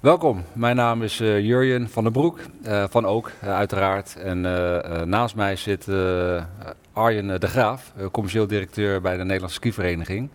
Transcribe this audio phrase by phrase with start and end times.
[0.00, 4.16] Welkom, mijn naam is uh, Jurjen van der Broek, uh, van Ook uh, uiteraard.
[4.16, 4.40] En
[5.08, 5.88] naast mij zit
[6.92, 10.28] Arjen de Graaf, commercieel directeur bij de Nederlandse skivereniging,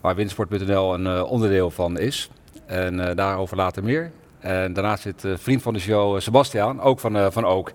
[0.00, 2.30] waar Windsport.nl een onderdeel van is.
[2.66, 4.10] En daarover later meer.
[4.38, 7.72] En daarnaast zit vriend van de show Sebastiaan, ook van, van Ook.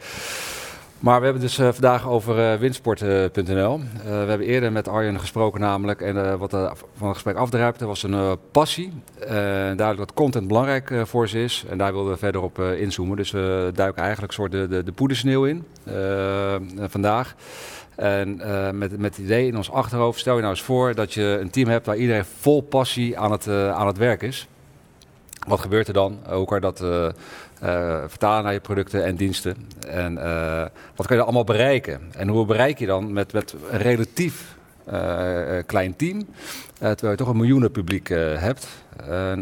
[1.00, 3.80] Maar we hebben dus uh, vandaag over uh, windsport.nl.
[3.80, 6.02] Uh, we hebben eerder met Arjen gesproken namelijk.
[6.02, 8.94] En wat er van het gesprek afdruipte was een passie.
[9.20, 11.66] duidelijk dat content belangrijk voor ze is.
[11.70, 13.18] En daar wilden we verder op inzoomen.
[13.18, 15.64] Dus we duiken eigenlijk soort de, de, de poedersneeuw in
[16.88, 17.36] vandaag.
[17.96, 18.38] En
[18.78, 21.50] met, met het idee in ons achterhoofd, stel je nou eens voor dat je een
[21.50, 24.48] team hebt waar iedereen vol passie aan het, aan het werk is.
[25.48, 26.20] Wat gebeurt er dan?
[26.46, 26.84] Kan je dat
[28.08, 29.56] vertalen naar je producten en diensten.
[29.88, 30.66] En uh,
[30.96, 32.02] wat kan je allemaal bereiken?
[32.12, 34.56] En hoe bereik je dan met, met een relatief
[34.94, 36.26] uh, klein team,
[36.78, 38.68] terwijl je toch een miljoenen publiek hebt?
[39.04, 39.42] En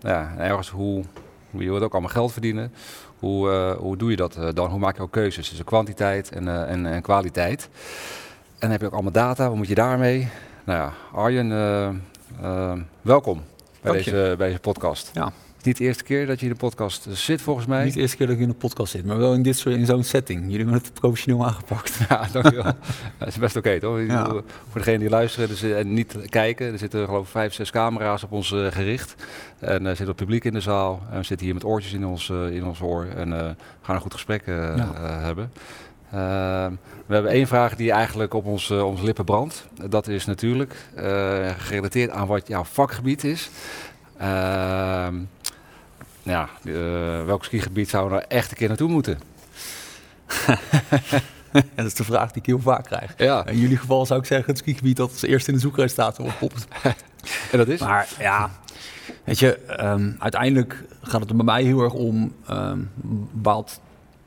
[0.00, 1.04] ja, ergens hoe,
[1.50, 2.72] je wilt ook allemaal geld verdienen.
[3.18, 3.48] Hoe,
[3.78, 4.70] hoe doe je dat dan?
[4.70, 7.68] Hoe maak je ook keuzes tussen kwantiteit en, en, en kwaliteit?
[8.52, 10.28] En dan heb je ook allemaal data, wat moet je daarmee?
[10.64, 11.48] Nou ja, Arjen,
[13.02, 13.42] welkom
[13.80, 15.10] bij deze, bij deze podcast.
[15.14, 15.32] Ja
[15.64, 17.84] niet de eerste keer dat je in de podcast zit, volgens mij.
[17.84, 19.74] Niet de eerste keer dat ik in de podcast zit, maar wel in, dit soort,
[19.74, 20.40] in zo'n setting.
[20.42, 21.98] Jullie hebben het professioneel aangepakt.
[22.08, 22.72] Ja, dankjewel.
[23.18, 24.00] dat is best oké, toch?
[24.00, 24.26] Ja.
[24.68, 28.22] Voor degenen die luisteren dus, en niet kijken, er zitten geloof ik vijf, zes camera's
[28.22, 29.14] op ons uh, gericht.
[29.58, 31.02] En er zit het publiek in de zaal.
[31.10, 33.06] En we zitten hier met oortjes in ons, uh, in ons oor.
[33.16, 35.52] En gaan een goed gesprek hebben.
[37.06, 39.66] we hebben één vraag die eigenlijk op ons, ons lippen brandt.
[39.88, 40.74] Dat is natuurlijk
[41.56, 43.50] gerelateerd aan wat jouw vakgebied is.
[46.24, 49.20] Ehm, ja, uh, welk skigebied zouden we nou echt een keer naartoe moeten?
[51.74, 53.14] dat is de vraag die ik heel vaak krijg.
[53.16, 53.46] Ja.
[53.46, 56.38] In jullie geval zou ik zeggen het skigebied dat als eerste in de zoekresultaten wordt
[56.38, 56.66] popt.
[57.52, 57.80] en dat is?
[57.80, 58.50] Maar ja,
[59.24, 62.90] weet je, um, uiteindelijk gaat het er bij mij heel erg om um,
[63.32, 63.80] bepaald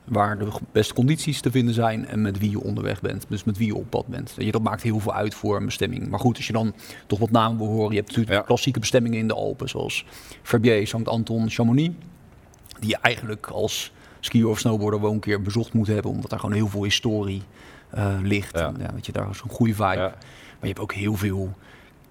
[0.06, 3.26] waar de beste condities te vinden zijn en met wie je onderweg bent.
[3.28, 4.34] Dus met wie je op pad bent.
[4.38, 6.08] Je, dat maakt heel veel uit voor een bestemming.
[6.08, 6.74] Maar goed, als je dan
[7.06, 7.90] toch wat namen wil horen.
[7.90, 10.06] Je hebt natuurlijk klassieke bestemmingen in de Alpen, zoals
[10.42, 11.08] Verbier, St.
[11.08, 11.94] Anton, Chamonix.
[12.80, 16.40] Die je eigenlijk als skier of snowboarder wel een keer bezocht moet hebben, omdat daar
[16.40, 17.42] gewoon heel veel historie
[17.94, 18.58] uh, ligt.
[18.58, 18.66] Ja.
[18.66, 19.96] En, weet je, daar is een goede vibe.
[19.96, 20.16] Maar
[20.60, 21.52] je hebt ook heel veel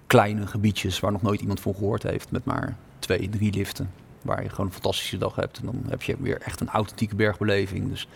[0.06, 3.90] kleine gebiedjes waar nog nooit iemand van gehoord heeft, met maar twee, drie liften
[4.26, 5.58] waar je gewoon een fantastische dag hebt.
[5.58, 7.88] En dan heb je weer echt een authentieke bergbeleving.
[7.88, 8.08] Dus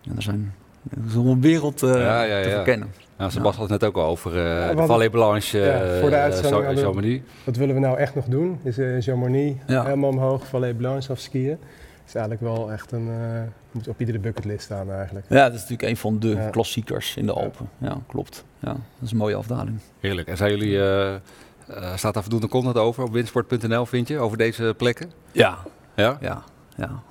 [0.00, 0.54] ja, er zijn
[0.90, 2.92] er is een wereld uh, ja, ja, te verkennen.
[3.16, 7.22] Nou, Sebas had het net ook al over uh, de Blanche, uh, voor de uitzending.
[7.44, 8.60] Wat willen we nou echt nog doen?
[8.62, 11.58] Is uh, Chamonix helemaal omhoog, Valley Blanche afskiën.
[12.06, 13.08] is eigenlijk wel echt een,
[13.70, 15.26] moet op iedere bucketlist staan eigenlijk.
[15.28, 17.68] Ja, dat is natuurlijk een van de klassiekers in de Alpen.
[17.78, 18.44] Ja, klopt.
[18.58, 19.78] Ja, dat is een mooie afdaling.
[20.00, 20.28] Heerlijk.
[20.28, 20.78] En zijn jullie
[21.70, 25.12] uh, staat daar voldoende content over op windsport.nl, vind je, over deze plekken?
[25.32, 25.58] Ja.
[25.94, 26.18] Ja?
[26.20, 26.42] Ja.
[26.78, 27.02] Ja,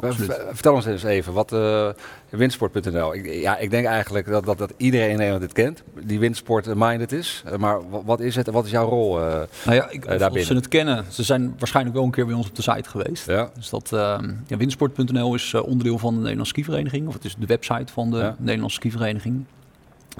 [0.51, 1.89] Vertel ons eens even, wat uh,
[2.29, 3.13] windsport.nl.
[3.13, 7.11] Ik, ja, ik denk eigenlijk dat, dat, dat iedereen in Nederland dit kent, die windsport-minded
[7.11, 7.43] is.
[7.47, 9.25] Uh, maar wat is het en wat is jouw rol uh,
[9.65, 12.47] nou ja, ik, Als ze het kennen, ze zijn waarschijnlijk wel een keer bij ons
[12.49, 13.25] op de site geweest.
[13.25, 13.49] Ja.
[13.55, 17.45] Dus dat, ehm, ja, windsport.nl is onderdeel van de Nederlandse skivereniging, of het is de
[17.45, 19.45] website van de Nederlandse skivereniging.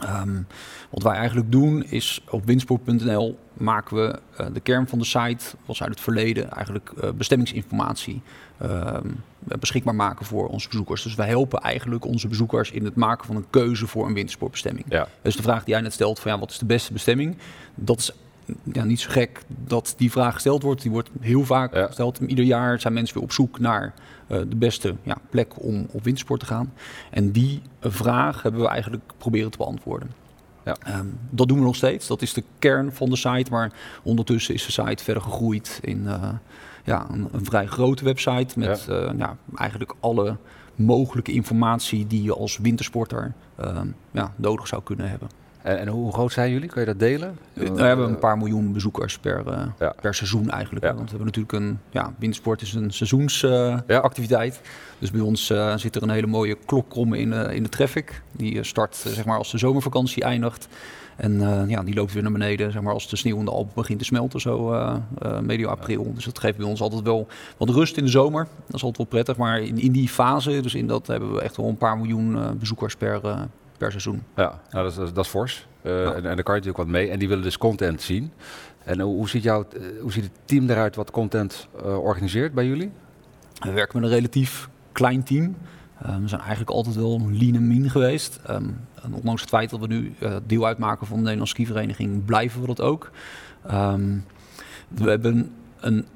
[0.03, 0.47] Um,
[0.89, 5.45] wat wij eigenlijk doen is op winsport.nl maken we uh, de kern van de site,
[5.65, 8.21] was uit het verleden, eigenlijk uh, bestemmingsinformatie
[8.61, 8.97] uh,
[9.39, 11.03] beschikbaar maken voor onze bezoekers.
[11.03, 14.85] Dus wij helpen eigenlijk onze bezoekers in het maken van een keuze voor een wintersportbestemming.
[14.89, 15.07] Ja.
[15.21, 17.37] Dus de vraag die jij net stelt van ja, wat is de beste bestemming?
[17.75, 18.11] Dat is
[18.73, 20.81] ja, niet zo gek dat die vraag gesteld wordt.
[20.81, 22.19] Die wordt heel vaak gesteld.
[22.19, 23.93] Ieder jaar zijn mensen weer op zoek naar
[24.27, 26.73] uh, de beste ja, plek om op wintersport te gaan.
[27.09, 30.09] En die vraag hebben we eigenlijk proberen te beantwoorden.
[30.63, 30.99] Ja.
[30.99, 32.07] Um, dat doen we nog steeds.
[32.07, 33.51] Dat is de kern van de site.
[33.51, 33.71] Maar
[34.03, 36.29] ondertussen is de site verder gegroeid in uh,
[36.83, 38.59] ja, een, een, vrij grote website.
[38.59, 39.11] Met ja.
[39.11, 40.37] Uh, ja, eigenlijk alle
[40.75, 45.29] mogelijke informatie die je als wintersporter uh, ja, nodig zou kunnen hebben.
[45.67, 46.69] En, hoe groot zijn jullie?
[46.69, 47.37] Kan je dat delen?
[47.53, 50.85] We hebben een paar miljoen bezoekers per, uh, per seizoen eigenlijk.
[50.85, 51.79] Want we hebben natuurlijk een...
[51.89, 54.53] Ja, wintersport is een seizoensactiviteit.
[54.53, 54.69] Uh,
[54.99, 58.21] dus bij ons uh, zit er een hele mooie klokkrom in, in de traffic.
[58.31, 60.67] Die start zeg maar als de zomervakantie eindigt.
[61.15, 63.73] En ja, die loopt weer naar beneden zeg maar, als de sneeuw in de Alpen
[63.75, 64.73] begint te smelten, zo
[65.41, 66.13] medio april.
[66.13, 67.27] Dus dat geeft bij ons altijd wel
[67.57, 68.47] wat rust in de zomer.
[68.65, 69.37] Dat is altijd wel prettig.
[69.37, 72.57] Maar in, in die fase, dus in dat hebben we echt wel een paar miljoen
[72.59, 73.21] bezoekers per,
[73.77, 74.23] per seizoen.
[74.35, 75.67] Ja, nou, dat, is, dat is fors.
[75.81, 77.09] Uh, en, en, daar kan je natuurlijk wat mee.
[77.09, 78.31] En die willen dus content zien.
[78.83, 82.53] En hoe, hoe ziet, jouw, uh, hoe ziet het team eruit wat content uh, organiseert
[82.53, 82.91] bij jullie?
[83.59, 85.55] We werken met een relatief klein team.
[86.05, 88.39] Um, we zijn eigenlijk altijd wel een lean en mean geweest.
[88.49, 90.15] Um, en ondanks het feit dat we nu
[90.45, 93.11] deel uitmaken van de Nederlandse skivereniging, blijven we dat ook.
[93.71, 94.25] Um,
[94.87, 96.07] we hebben een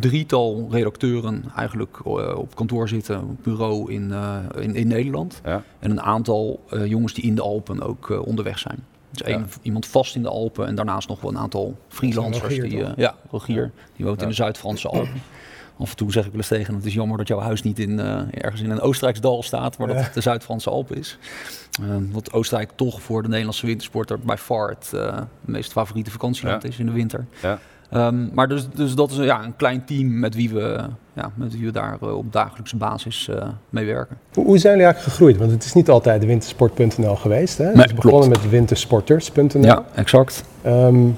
[0.00, 2.06] drietal redacteuren eigenlijk
[2.36, 4.12] op kantoor zitten, op bureau in,
[4.60, 5.40] in, in, Nederland.
[5.44, 5.62] Ja.
[5.78, 8.84] En een aantal jongens die in de Alpen ook onderweg zijn.
[9.10, 12.60] Dus één, iemand vast in de Alpen en daarnaast nog wel een aantal freelancers.
[12.60, 15.22] die, ja, Rogier, die woont in de Zuid-Franse Alpen.
[15.78, 17.78] Af en toe zeg ik wel eens tegen het is jammer dat jouw huis niet
[17.78, 21.18] in, uh, ergens in een Oostenrijks dal staat, maar dat het de Zuid-Franse Alpen is.
[21.80, 26.64] Uh, wat Oostenrijk toch voor de Nederlandse wintersporter bij far het uh, meest favoriete vakantieland
[26.64, 27.26] is in de winter.
[27.42, 27.58] Ja.
[27.94, 30.80] Um, maar dus, dus dat is ja, een klein team met wie we,
[31.12, 33.30] ja, met wie we daar op dagelijkse basis
[33.70, 34.16] mee werken.
[34.34, 35.36] Hoe, hoe, zijn jullie eigenlijk gegroeid?
[35.36, 37.58] Want het is niet altijd wintersport.nl geweest.
[37.58, 37.64] Hè?
[37.64, 39.64] Nee, het is begonnen met wintersporters.nl.
[39.64, 40.44] Ja, exact.
[40.66, 41.16] Um,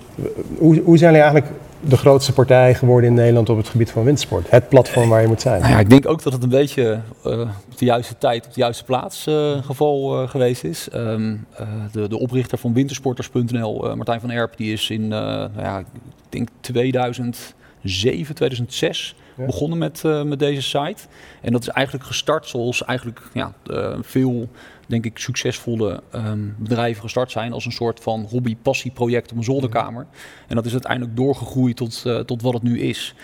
[0.58, 4.04] hoe, hoe zijn jullie eigenlijk de grootste partij geworden in Nederland op het gebied van
[4.04, 4.50] windsport.
[4.50, 5.60] Het platform waar je moet zijn.
[5.60, 8.54] Nou ja, ik denk ook dat het een beetje uh, op de juiste tijd, op
[8.54, 10.88] de juiste plaats uh, geval uh, geweest is.
[10.94, 11.46] Um,
[11.92, 15.86] de, de, oprichter van wintersporters.nl, Martijn van Erp, die is in, nou ja, ik
[16.28, 19.14] denk 2007, 2006
[19.46, 21.02] begonnen met, met deze site.
[21.40, 23.52] En dat is eigenlijk gestart zoals eigenlijk ja,
[24.00, 24.48] veel
[24.88, 30.06] denk ik, succesvolle ehm, bedrijven gestart zijn als een soort van hobby-passieproject op een zolderkamer.
[30.46, 33.14] En dat is uiteindelijk doorgegroeid tot, uh, tot wat het nu is.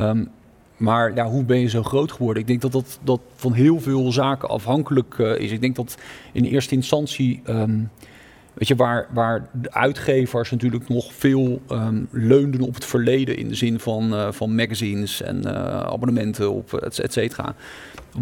[0.00, 0.30] Um,
[0.76, 2.42] maar ja, hoe ben je zo groot geworden?
[2.42, 5.50] Ik denk dat dat, dat van heel veel zaken afhankelijk is.
[5.50, 5.96] Ik denk dat
[6.32, 7.90] in eerste instantie um,
[8.54, 13.48] Weet je, waar, waar de uitgevers natuurlijk nog veel um, leunden op het verleden in
[13.48, 17.54] de zin van, uh, van magazines en uh, abonnementen op et, et cetera.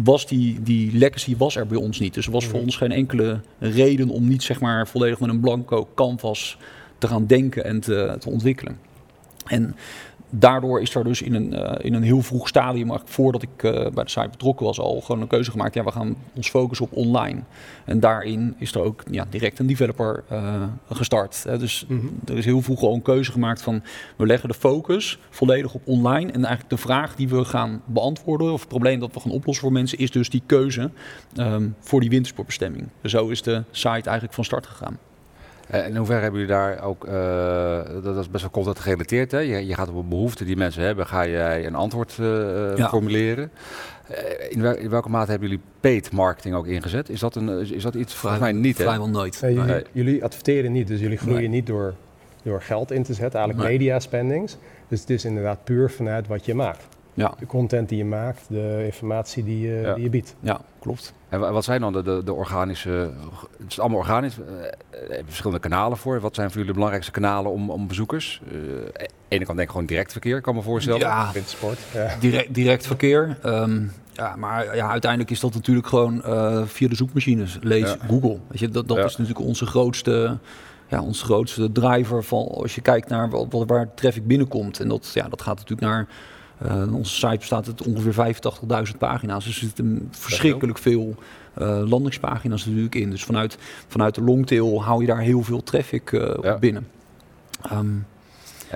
[0.03, 2.13] Was die, die legacy was er bij ons niet.
[2.13, 5.39] Dus er was voor ons geen enkele reden om niet zeg maar volledig met een
[5.39, 6.57] blanco canvas
[6.97, 8.77] te gaan denken en te, te ontwikkelen.
[9.45, 9.75] En
[10.35, 13.71] daardoor is er dus in een, uh, in een heel vroeg stadium, voordat ik uh,
[13.71, 15.73] bij de site betrokken was, al gewoon een keuze gemaakt.
[15.73, 17.39] Ja, we gaan ons focussen op online.
[17.85, 21.43] En daarin is er ook ja, direct een developer uh, gestart.
[21.43, 21.57] Hè.
[21.57, 22.19] Dus mm -hmm.
[22.25, 23.83] er is heel vroeg al een keuze gemaakt van
[24.15, 26.31] we leggen de focus volledig op online.
[26.31, 29.63] En eigenlijk de vraag die we gaan beantwoorden, of het probleem dat we gaan oplossen
[29.63, 30.89] voor mensen, is dus die keuze
[31.35, 32.87] um, voor die wintersportbestemming.
[33.01, 34.97] Dus zo is de site eigenlijk van start gegaan.
[35.67, 39.39] Eh, in hoeverre hebben jullie daar ook, uh, dat is best wel content gerelateerd, hè?
[39.39, 42.89] Je, je, gaat op een behoefte die mensen hebben, ga jij een antwoord uh, ja.
[42.89, 43.51] formuleren.
[44.49, 47.09] In, wel, in, welke mate hebben jullie paid marketing ook ingezet?
[47.09, 48.13] Is dat, een, is dat iets?
[48.13, 48.83] Volgens mij niet, hè?
[48.83, 49.41] Vrijwel nooit.
[49.41, 49.83] Nee, jullie, nee.
[49.91, 51.49] jullie, adverteren niet, dus jullie groeien nee.
[51.49, 51.93] niet door,
[52.43, 54.57] door geld in te zetten, eigenlijk media spendings.
[54.87, 56.83] Dus het is inderdaad puur vanuit wat je maakt.
[57.13, 57.33] Ja.
[57.39, 59.93] De content die je maakt, de informatie die je, ja.
[59.93, 60.35] die je biedt.
[60.39, 61.13] Ja, klopt.
[61.29, 63.11] En wat zijn dan de, de, de organische,
[63.57, 64.45] het is allemaal organisch, uh,
[65.25, 66.19] verschillende kanalen voor.
[66.19, 68.41] Wat zijn voor jullie de belangrijkste kanalen om, om bezoekers?
[68.51, 70.99] Uh, aan de ene kant denk ik gewoon direct verkeer, kan me voorstellen.
[70.99, 71.79] Ja, sport.
[71.93, 72.15] Ja.
[72.19, 73.37] Direct, direct verkeer.
[73.45, 77.57] Um, ja, maar ja, uiteindelijk is dat natuurlijk gewoon uh, via de zoekmachines.
[77.61, 77.97] Lees ja.
[78.07, 78.39] Google.
[78.47, 79.03] Weet je, dat dat ja.
[79.03, 80.37] is natuurlijk onze grootste,
[80.87, 84.79] ja, onze grootste driver van als je kijkt naar wat, waar traffic binnenkomt.
[84.79, 86.07] En dat, ja, dat gaat natuurlijk naar
[86.65, 88.35] uh, onze site bestaat uit ongeveer
[88.91, 89.45] 85.000 pagina's.
[89.45, 91.15] Dus er zitten verschrikkelijk veel
[91.61, 93.09] uh, landingspagina's natuurlijk in.
[93.09, 93.57] Dus vanuit,
[93.87, 96.57] vanuit de longtail hou je daar heel veel traffic uh, ja.
[96.57, 96.87] binnen.
[97.71, 98.05] Um,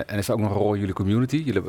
[0.06, 1.42] en is er ook nog een rol in jullie community?
[1.44, 1.62] Jullie,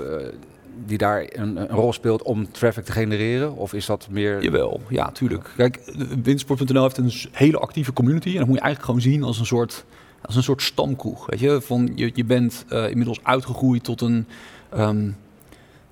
[0.85, 3.55] die daar een, een, rol speelt om traffic te genereren?
[3.55, 4.43] Of is dat meer...
[4.43, 5.53] Jawel, ja, tuurlijk.
[5.55, 5.93] Kijk,
[6.23, 8.29] Windsport.nl heeft een hele actieve community.
[8.29, 9.85] En dat moet je eigenlijk gewoon zien als een soort,
[10.21, 11.25] als een soort stamkroeg.
[11.25, 11.61] Weet je?
[11.61, 14.27] Van, je, je bent inmiddels uitgegroeid tot een...
[14.77, 15.15] Um,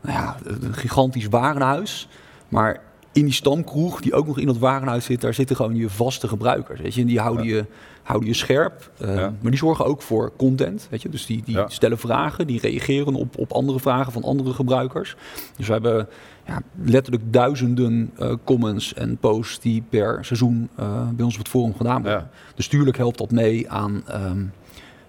[0.07, 2.07] nou ja, een gigantisch warenhuis.
[2.47, 5.89] Maar in die stamkroeg, die ook nog in dat warenhuis zit, daar zitten gewoon je
[5.89, 6.81] vaste gebruikers.
[6.81, 7.01] Weet je?
[7.01, 7.55] En die houden, ja.
[7.55, 7.65] je,
[8.03, 8.91] houden je scherp.
[9.01, 9.33] Uh, ja.
[9.39, 10.87] Maar die zorgen ook voor content.
[10.89, 11.09] Weet je?
[11.09, 11.69] Dus die, die ja.
[11.69, 15.15] stellen vragen, die reageren op, op andere vragen van andere gebruikers.
[15.57, 16.07] Dus we hebben
[16.45, 21.49] ja, letterlijk duizenden uh, comments en posts die per seizoen uh, bij ons op het
[21.49, 22.29] forum gedaan worden.
[22.55, 24.03] Dus tuurlijk helpt dat mee aan.
[24.13, 24.51] Um,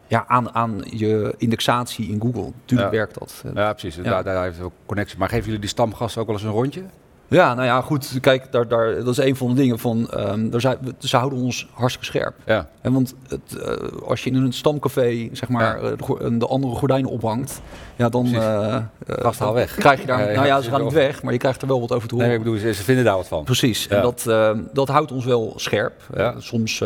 [0.08, 2.52] ja, aan, aan je indexatie in Google.
[2.64, 2.96] Tuurlijk ja.
[2.96, 3.44] werkt dat.
[3.54, 4.02] Ja, precies.
[4.02, 5.18] Daar, daar heeft ook connectie.
[5.18, 6.82] Maar geven jullie die stamgasten ook wel eens een rondje?
[7.28, 8.18] Ja, nou ja, goed.
[8.20, 10.10] Kijk, daar, daar, dat is een van de dingen van.
[10.16, 12.34] Um, daar zijn, ze houden ons hartstikke scherp.
[12.46, 12.68] Ja.
[12.80, 15.90] En want het, uh, als je in een stamcafé, zeg maar, ja.
[15.96, 17.60] de, de, andere gordijnen ophangt,
[17.96, 18.26] ja, dan.
[18.26, 19.74] Uh, Gast haal weg.
[19.74, 20.32] Krijg je daar.
[20.32, 22.28] nou ja, ze gaan niet weg, maar je krijgt er wel wat over te horen.
[22.28, 23.44] Nee, ik bedoel, ze, ze vinden daar wat van.
[23.44, 23.88] Precies.
[23.88, 26.02] En dat, uh, dat houdt ons wel scherp.
[26.14, 26.34] Ja.
[26.38, 26.80] soms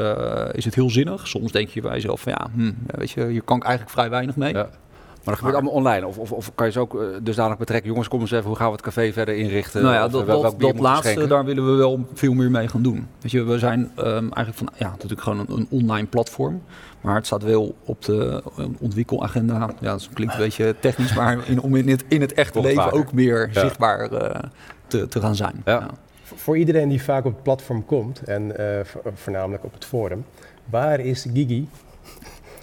[0.52, 1.28] is het heel zinnig.
[1.28, 4.10] Soms denk je bij jezelf van ja, hm, weet je, hier kan ik eigenlijk vrij
[4.10, 4.54] weinig mee.
[5.24, 6.06] Maar dat gebeurt allemaal online?
[6.06, 7.90] Of, of, of, kan je ze ook uh, dusdanig betrekken?
[7.90, 9.82] Jongens, kom eens even, hoe gaan we het café verder inrichten?
[9.82, 12.82] Nou ja, dat, wel, dat, dat laatste, daar willen we wel veel meer mee gaan
[12.82, 13.06] doen.
[13.20, 16.62] Weet je, we zijn um, eigenlijk van, ja, natuurlijk gewoon een, een, online platform.
[17.00, 18.42] Maar het staat wel op de
[18.80, 19.70] ontwikkelagenda.
[19.80, 22.82] Ja, dat klinkt een beetje technisch, maar in, om in het, in het echte leven
[22.82, 22.98] vaker.
[22.98, 23.60] ook meer ja.
[23.60, 24.30] zichtbaar uh,
[24.86, 25.62] te, te gaan zijn.
[25.64, 25.72] Ja.
[25.72, 25.90] Ja.
[26.22, 28.80] Voor iedereen die vaak op het platform komt, en uh,
[29.14, 30.24] voornamelijk op het forum,
[30.64, 31.68] waar is Gigi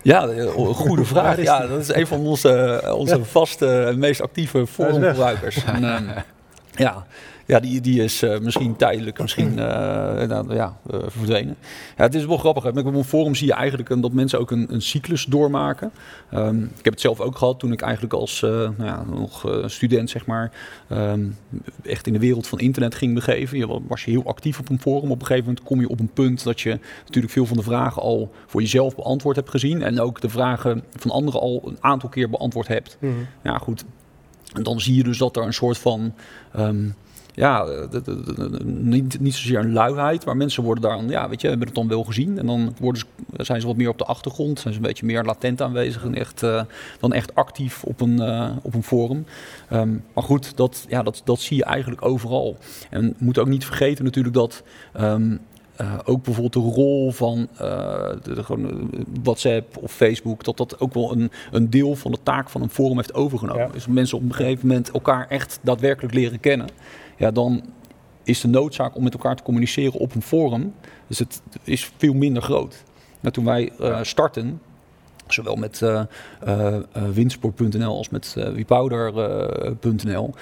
[0.02, 1.42] Ja, een goede vraag.
[1.42, 5.58] Ja, dat is een van onze, onze vaste, meest actieve forumgebruikers.
[6.76, 7.06] ja,
[7.50, 9.54] ja, die, die is uh, misschien tijdelijk misschien,
[10.28, 11.56] nou, ja, uh, verdwenen.
[11.98, 12.74] Ja, het is wel grappig.
[12.74, 15.92] Met een forum zie je eigenlijk dat mensen ook een, een cyclus doormaken.
[16.34, 20.10] Um, ik heb het zelf ook gehad toen ik eigenlijk als nou ja, nog student,
[20.10, 20.52] zeg maar,
[20.92, 21.38] um,
[21.84, 23.58] echt in de wereld van internet ging begeven.
[23.58, 25.12] Je was je heel actief op een forum.
[25.12, 27.64] Op een gegeven moment kom je op een punt dat je natuurlijk veel van de
[27.64, 29.82] vragen al voor jezelf beantwoord hebt gezien.
[29.82, 32.98] En ook de vragen van anderen al een aantal keer beantwoord hebt.
[33.00, 33.28] Mm -hmm.
[33.44, 33.84] Ja, goed.
[34.54, 36.14] En dan zie je dus dat er een soort van.
[36.58, 36.96] Um,
[37.40, 37.66] ja,
[38.64, 41.88] niet, niet zozeer een luiheid, maar mensen worden daar, ja, weet je, hebben het dan
[41.88, 42.40] wel gezien.
[42.40, 45.06] En dan worden ze, zijn ze wat meer op de achtergrond, zijn ze een beetje
[45.06, 46.62] meer latent aanwezig en echt, uh,
[47.00, 49.26] dan echt actief op een, uh, op een forum.
[49.74, 52.58] Um, maar goed, dat, ja, dat, dat zie je eigenlijk overal.
[52.90, 54.64] En moet ook niet vergeten natuurlijk dat
[55.00, 55.40] um,
[55.82, 57.60] uh, ook bijvoorbeeld de rol van uh,
[58.24, 58.90] de, de, gewoon
[59.24, 62.70] WhatsApp of Facebook, dat dat ook wel een, een deel van de taak van een
[62.70, 63.66] forum heeft overgenomen.
[63.66, 63.72] Ja.
[63.72, 66.68] Dus mensen op een gegeven moment elkaar echt daadwerkelijk leren kennen
[67.20, 67.64] ja, dan
[68.24, 70.74] is de noodzaak om met elkaar te communiceren op een forum,
[71.08, 72.84] dus het is veel minder groot.
[73.20, 74.62] Nou, toen wij uh, starten,
[75.28, 76.02] zowel met uh,
[76.48, 76.78] uh,
[77.14, 80.34] winsport.nl als met uh, wiepowder.nl,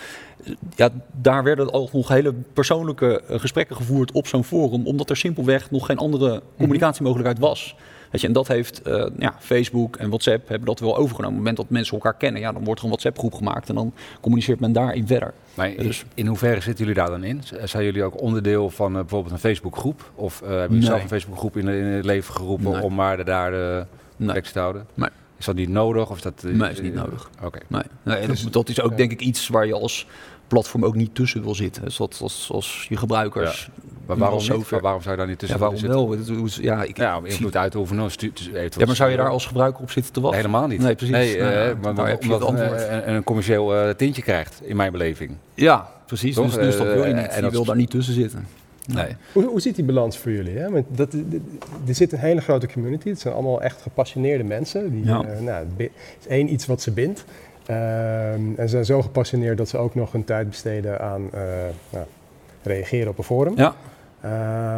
[0.76, 5.72] ja, daar werden al nog hele persoonlijke gesprekken gevoerd op zo'n forum, omdat er simpelweg
[5.72, 7.76] nog geen andere communicatiemogelijkheid was.
[8.12, 11.40] Weet je, en dat heeft uh, ja, Facebook en WhatsApp hebben dat wel overgenomen.
[11.40, 13.76] Op het moment dat mensen elkaar kennen, ja, dan wordt er een WhatsApp-groep gemaakt en
[13.76, 15.34] dan communiceert men daarin verder.
[15.54, 17.42] Maar in, dus, in hoeverre zitten jullie daar dan in?
[17.64, 20.12] Zijn jullie ook onderdeel van uh, bijvoorbeeld een Facebook-groep?
[20.16, 20.90] Of uh, hebben jullie nee.
[20.90, 22.82] zelf een Facebook-groep in, in, het leven geroepen nee.
[22.82, 23.86] om maar de, daar de
[24.18, 24.34] nee.
[24.34, 24.86] tekst te houden?
[24.94, 25.10] Nee.
[25.38, 26.10] Is dat niet nodig?
[26.10, 27.30] Of is dat, nee, is niet nodig.
[27.36, 27.46] Oké.
[27.46, 27.62] Okay.
[27.68, 27.84] Nee.
[28.04, 30.08] nee dus, dat is ook denk ik iets waar je als
[30.48, 31.92] platform ook niet tussen wil zitten.
[31.92, 33.70] Zoals als, als je gebruikers.
[33.76, 33.84] Ja.
[34.06, 34.70] Maar waarom, niet?
[34.70, 36.38] waarom zou je daar niet tussen ja, waarom zitten?
[36.38, 36.48] wel?
[36.62, 38.10] Ja, ik, ja, invloed uitoefenen.
[38.78, 40.40] Ja, maar zou je daar als gebruiker op zitten te wachten?
[40.40, 40.82] Helemaal niet.
[40.82, 41.16] Nee, precies.
[41.16, 44.92] Nee, uh, ja, maar, maar omdat het een, een, commercieel uh, tintje krijgt, in mijn
[44.92, 45.32] beleving.
[45.54, 46.36] Ja, precies.
[46.36, 47.28] Dus, dus dat wil je niet.
[47.28, 48.48] En je wil daar niet tussen zitten.
[48.88, 49.16] Nee.
[49.34, 50.58] Hoe, hoe ziet die balans voor jullie?
[50.58, 50.70] Hè?
[50.70, 51.14] Want dat,
[51.88, 53.10] er zit een hele grote community.
[53.10, 54.92] Het zijn allemaal echt gepassioneerde mensen.
[54.92, 55.26] Die, ja.
[55.26, 55.90] uh, nou, het
[56.20, 57.26] is één iets wat ze bindt.
[57.70, 61.42] Um, en ze zijn zo gepassioneerd dat ze ook nog hun tijd besteden aan uh,
[61.90, 62.06] nou,
[62.64, 63.54] reageren op een forum.
[63.56, 63.76] Ja.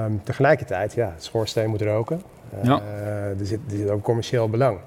[0.06, 2.22] Um, tegelijkertijd, ja, het schoorsteen moet roken.
[2.58, 2.82] Uh, ja.
[3.40, 4.78] er, zit, er zit ook commercieel belang.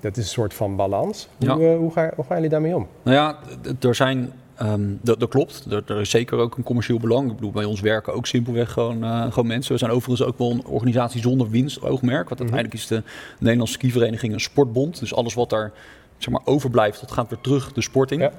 [0.00, 1.28] Dat is een soort van balans.
[1.38, 1.72] Hoe, ja.
[1.72, 2.86] uh, hoe, ga, hoe gaan jullie daarmee om?
[3.02, 3.36] Nou ja,
[3.80, 4.32] er zijn
[4.62, 5.66] Um, dat, dat, klopt.
[5.70, 7.28] Er, er, is zeker ook een commercieel belang.
[7.28, 9.72] Ik bedoel, bij ons werken ook simpelweg gewoon, uh, gewoon mensen.
[9.72, 12.28] We zijn overigens ook wel een organisatie zonder winstoogmerk.
[12.28, 13.02] Want uiteindelijk is de
[13.38, 15.00] Nederlandse skivereniging een sportbond.
[15.00, 15.72] Dus alles wat daar
[16.18, 18.20] zeg maar, overblijft, dat gaat weer terug de sporting.
[18.20, 18.32] Ja.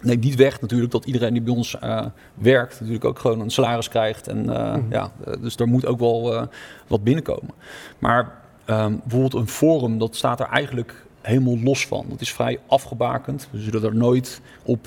[0.00, 3.50] Neemt niet weg natuurlijk dat iedereen die bij ons uh, werkt natuurlijk ook gewoon een
[3.50, 4.28] salaris krijgt.
[4.28, 4.86] En, uh, mm.
[4.90, 5.10] ja,
[5.40, 6.42] dus er moet ook wel uh,
[6.86, 7.54] wat binnenkomen.
[7.98, 12.06] Maar um, bijvoorbeeld een forum, dat staat er eigenlijk helemaal los van.
[12.08, 13.48] Dat is vrij afgebakend.
[13.50, 14.86] We zullen er nooit op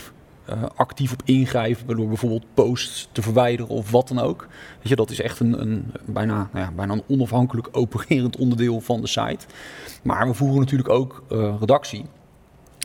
[0.50, 4.48] uh, actief op ingrijpen door bijvoorbeeld posts te verwijderen of wat dan ook.
[4.78, 8.82] Weet je, dat is echt een, een bijna, nou ja, bijna een onafhankelijk opererend onderdeel
[8.82, 9.46] van de site.
[10.04, 12.06] Maar we voeren natuurlijk ook uh, redactie.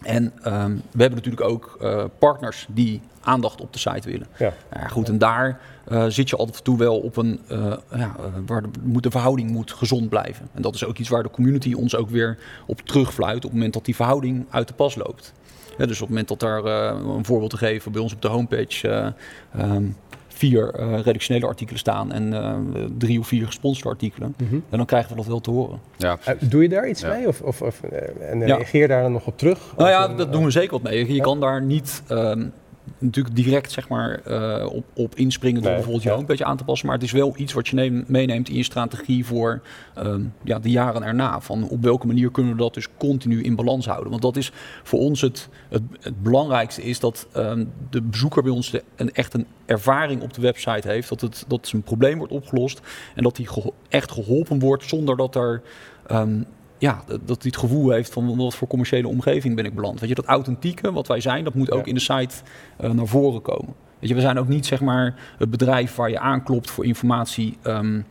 [0.02, 4.26] En um, we hebben natuurlijk ook uh, partners die aandacht op de site willen.
[4.38, 4.52] Ja.
[4.72, 8.14] ja goed, en daar uh, zit je altijd toe wel op een, uh, ja,
[8.46, 10.48] waar de, moet, de verhouding moet gezond blijven.
[10.54, 13.52] En dat is ook iets waar de community ons ook weer op terugfluit op het
[13.52, 15.32] moment dat die verhouding uit de pas loopt.
[15.78, 18.28] Ja, dus op het moment dat daar een voorbeeld te geven bij ons op de
[18.28, 19.14] homepage
[19.58, 19.96] um,
[20.40, 24.34] vier uh, redactionele artikelen staan en uh, drie of vier gesponsorde artikelen.
[24.38, 24.64] Mm -hmm.
[24.70, 25.80] En dan krijgen we dat wel te horen.
[25.96, 27.08] Ja, uh, doe je daar iets ja.
[27.08, 27.28] mee?
[27.28, 27.82] Of, of, of
[28.20, 29.74] en reageer daar dan nog op terug?
[29.76, 31.06] Nou ja, een, dat doen we zeker wat mee.
[31.06, 31.22] Je ja?
[31.22, 32.52] kan daar niet um,
[32.98, 36.14] natuurlijk direct zeg maar, uh, op, op inspringen door nee, bijvoorbeeld je ja.
[36.14, 36.86] homepage aan te passen.
[36.86, 39.60] Maar het is wel iets wat je neem, meeneemt in je strategie voor
[39.98, 41.40] um, ja, de jaren erna.
[41.40, 44.10] Van op welke manier kunnen we dat dus continu in balans houden.
[44.10, 48.52] Want dat is voor ons het, het, het belangrijkste is dat um, de bezoeker bij
[48.52, 51.08] ons de, een, echt een ervaring op de website heeft.
[51.08, 52.80] Dat, het, dat zijn probleem wordt opgelost
[53.14, 55.62] en dat hij geho echt geholpen wordt zonder dat er...
[56.10, 56.46] Um,
[56.80, 60.00] ja, dat, dat hij het gevoel heeft van wat voor commerciële omgeving ben ik beland.
[60.00, 61.86] Weet je, dat authentieke wat wij zijn, dat moet ook ja.
[61.86, 62.34] in de site
[62.80, 63.74] uh, naar voren komen.
[63.98, 67.56] Weet je, we zijn ook niet zeg maar het bedrijf waar je aanklopt voor informatie
[67.64, 68.04] um,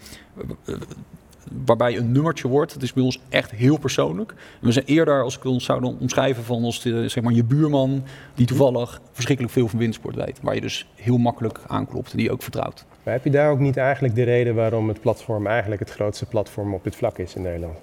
[1.65, 2.73] waarbij een nummertje wordt.
[2.73, 4.31] Het is bij ons echt heel persoonlijk.
[4.31, 7.43] En we zijn eerder, als ik ons zou omschrijven, van als de, zeg maar je
[7.43, 8.03] buurman
[8.35, 10.39] die toevallig verschrikkelijk veel van windsport weet.
[10.41, 12.85] Waar je dus heel makkelijk aanklopt en die ook vertrouwt.
[13.03, 16.25] Maar heb je daar ook niet eigenlijk de reden waarom het platform eigenlijk het grootste
[16.25, 17.77] platform op dit vlak is in Nederland?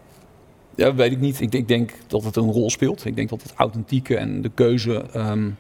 [0.77, 1.41] Ja, weet ik niet.
[1.41, 3.05] Ik denk, ik denk, dat het een rol speelt.
[3.05, 5.57] Ik denk dat het authentieke en de keuze um,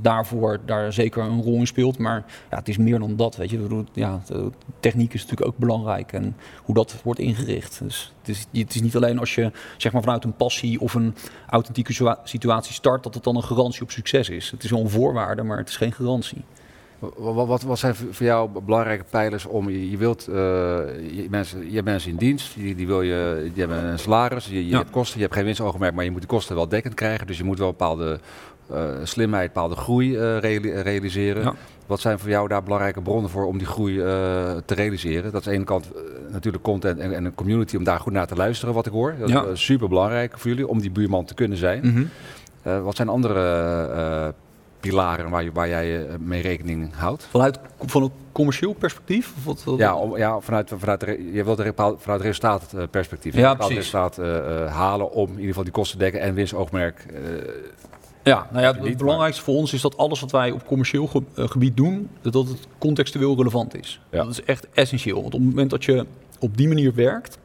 [0.00, 1.98] daarvoor daar zeker een rol in speelt.
[1.98, 3.36] Maar ja, het is meer dan dat.
[3.36, 3.84] Weet je.
[3.92, 4.22] Ja,
[4.80, 7.80] techniek is natuurlijk ook belangrijk en hoe dat wordt ingericht.
[7.82, 10.94] Dus het is, het is niet alleen als je zeg maar, vanuit een passie of
[10.94, 11.14] een
[11.48, 14.50] authentieke situatie start, dat het dan een garantie op succes is.
[14.50, 16.44] Het is wel een voorwaarde, maar het is geen garantie.
[16.98, 21.68] Wat, wat, wat, zijn voor jou belangrijke pijlers om je, je wilt uh, je, mensen,
[21.68, 24.76] je hebt mensen in dienst, die, die wil je, die hebben een salaris, je, je
[24.76, 27.26] hebt kosten, je hebt geen winstoogmerk, maar je moet de kosten wel dekkend krijgen.
[27.26, 28.20] Dus je moet wel een bepaalde
[28.72, 30.38] uh, slimheid, bepaalde groei uh,
[30.82, 31.54] realiseren.
[31.86, 33.96] Wat zijn voor jou daar belangrijke bronnen voor om die groei
[34.64, 35.32] te realiseren?
[35.32, 35.90] Dat is aan de ene kant
[36.30, 39.14] natuurlijk content en, en, een community om daar goed naar te luisteren, wat ik hoor.
[39.18, 39.44] Dat ja.
[39.44, 41.80] is super belangrijk voor jullie om die buurman te kunnen zijn.
[41.82, 41.94] Mm
[42.62, 42.82] -hmm.
[42.82, 44.34] wat zijn andere
[44.80, 47.26] pilaren waar, je, waar jij eh, mee rekening houdt?
[47.30, 49.32] Vanuit van een commercieel perspectief?
[49.36, 51.00] Of wat, Ja, om, ja vanuit, vanuit,
[51.32, 53.34] je wilt er vanuit resultaatperspectief.
[53.34, 53.76] Ja, precies.
[53.76, 54.26] resultaat uh,
[54.74, 57.06] halen om in ieder geval die kosten te dekken en winstoogmerk.
[57.12, 57.18] Uh,
[58.22, 61.76] ja, nou ja, het, belangrijkste voor ons is dat alles wat wij op commercieel gebied
[61.76, 64.00] doen, dat het contextueel relevant is.
[64.10, 64.22] Ja.
[64.22, 65.22] Dat is echt essentieel.
[65.22, 66.06] Want op het moment dat je
[66.38, 67.38] op die manier werkt,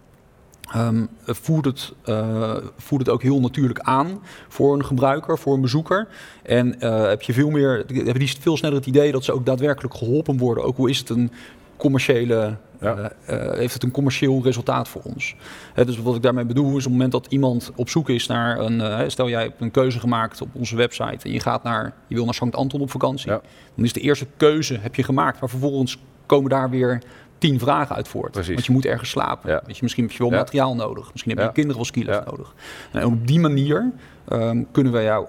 [0.75, 5.61] Um, voert, het, uh, voert het ook heel natuurlijk aan voor een gebruiker, voor een
[5.61, 6.07] bezoeker.
[6.43, 9.45] En uh, heb je veel meer, hebben die veel sneller het idee dat ze ook
[9.45, 10.63] daadwerkelijk geholpen worden.
[10.63, 11.31] Ook hoe is het een
[11.77, 13.11] commerciële, ja.
[13.29, 15.35] uh, heeft het een commercieel resultaat voor ons.
[15.73, 18.59] dus wat ik daarmee bedoel is op het moment dat iemand op zoek is naar
[18.59, 22.15] een, stel jij hebt een keuze gemaakt op onze website en je gaat naar, je
[22.15, 23.41] wil naar Sankt Anton op vakantie, ja.
[23.75, 27.01] dan is de eerste keuze heb je gemaakt, maar vervolgens komen daar weer
[27.41, 28.31] tien vragen uit voort.
[28.31, 28.53] Precies.
[28.53, 29.51] Want je moet ergens slapen.
[29.51, 29.61] Ja.
[29.65, 31.11] Weet je, misschien heb je wel materiaal nodig.
[31.11, 32.55] Misschien heb je kinderen wel skills nodig.
[32.91, 33.91] En op die manier
[34.29, 35.27] um, kunnen wij jou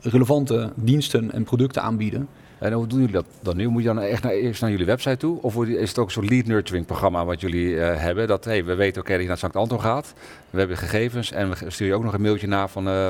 [0.00, 2.28] relevante diensten en producten aanbieden.
[2.58, 3.68] En hoe doen jullie dat dan nu?
[3.68, 5.42] Moet je dan echt naar, eerst naar jullie website toe?
[5.42, 8.26] Of is het ook zo'n lead nurturing programma wat jullie uh, hebben?
[8.26, 10.14] Dat hey, we weten oké dat je naar Sankt Anton gaat.
[10.50, 12.88] We hebben gegevens en we sturen je ook nog een mailtje naar van...
[12.88, 13.06] Uh,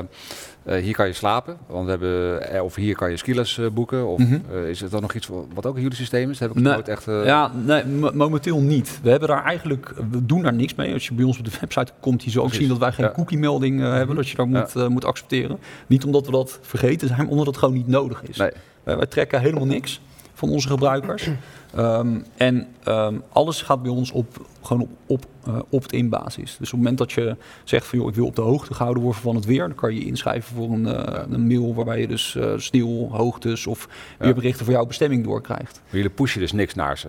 [0.67, 4.07] uh, hier kan je slapen, want we hebben, of hier kan je skiles boeken.
[4.07, 4.65] Of mm -hmm.
[4.65, 6.37] is het dan nog iets wat ook in jullie systeem is?
[6.37, 7.05] Dat heb ik nee, nooit echt.
[7.05, 8.99] Ja, nee, momenteel niet.
[9.03, 10.93] We hebben daar eigenlijk, we doen daar niks mee.
[10.93, 13.05] Als je bij ons op de website komt, je zal ook zien dat wij geen
[13.05, 13.11] ja.
[13.11, 15.59] cookie-melding hebben, dat je daar moet, moet accepteren.
[15.87, 18.37] Niet omdat we dat vergeten zijn, maar omdat het gewoon niet nodig is.
[18.37, 18.51] Nee.
[18.87, 20.01] Uh, wij trekken helemaal niks
[20.33, 21.29] van onze gebruikers.
[21.77, 26.57] Um, en um, alles gaat bij ons op, gewoon op, op uh, opt-in basis.
[26.57, 29.03] Dus op het moment dat je zegt van joh, ik wil op de hoogte gehouden
[29.03, 31.99] worden van het weer, dan kan je je inschrijven voor een, uh, een mail waarbij
[31.99, 33.87] je dus uh, sneeuw, hoogtes of
[34.19, 35.81] weerberichten voor jouw bestemming doorkrijgt.
[35.83, 37.07] Maar jullie pushen dus niks naar ze?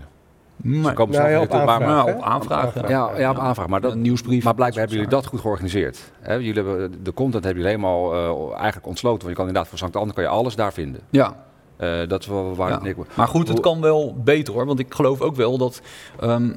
[0.57, 0.85] Nee.
[0.85, 2.89] Ze komen nou, ja, op, aanvraag, maar, op aanvraag.
[2.89, 3.67] Ja, ja, op aanvraag.
[3.67, 4.45] Maar, dat, een nieuwsbrief.
[4.45, 6.13] maar blijkbaar hebben jullie dat goed georganiseerd.
[6.21, 6.35] Hè?
[6.35, 8.15] Jullie hebben, de content hebben jullie helemaal
[8.55, 9.19] eigenlijk ontsloten.
[9.19, 11.01] Want je kan inderdaad voor Sankt Anne kan je alles daar vinden.
[11.11, 11.37] Ja,
[11.79, 12.95] uh, dat is wel waar ja.
[13.15, 14.67] Maar goed, het kan wel beter hoor.
[14.67, 15.81] Want ik geloof ook wel dat.
[16.23, 16.57] Um,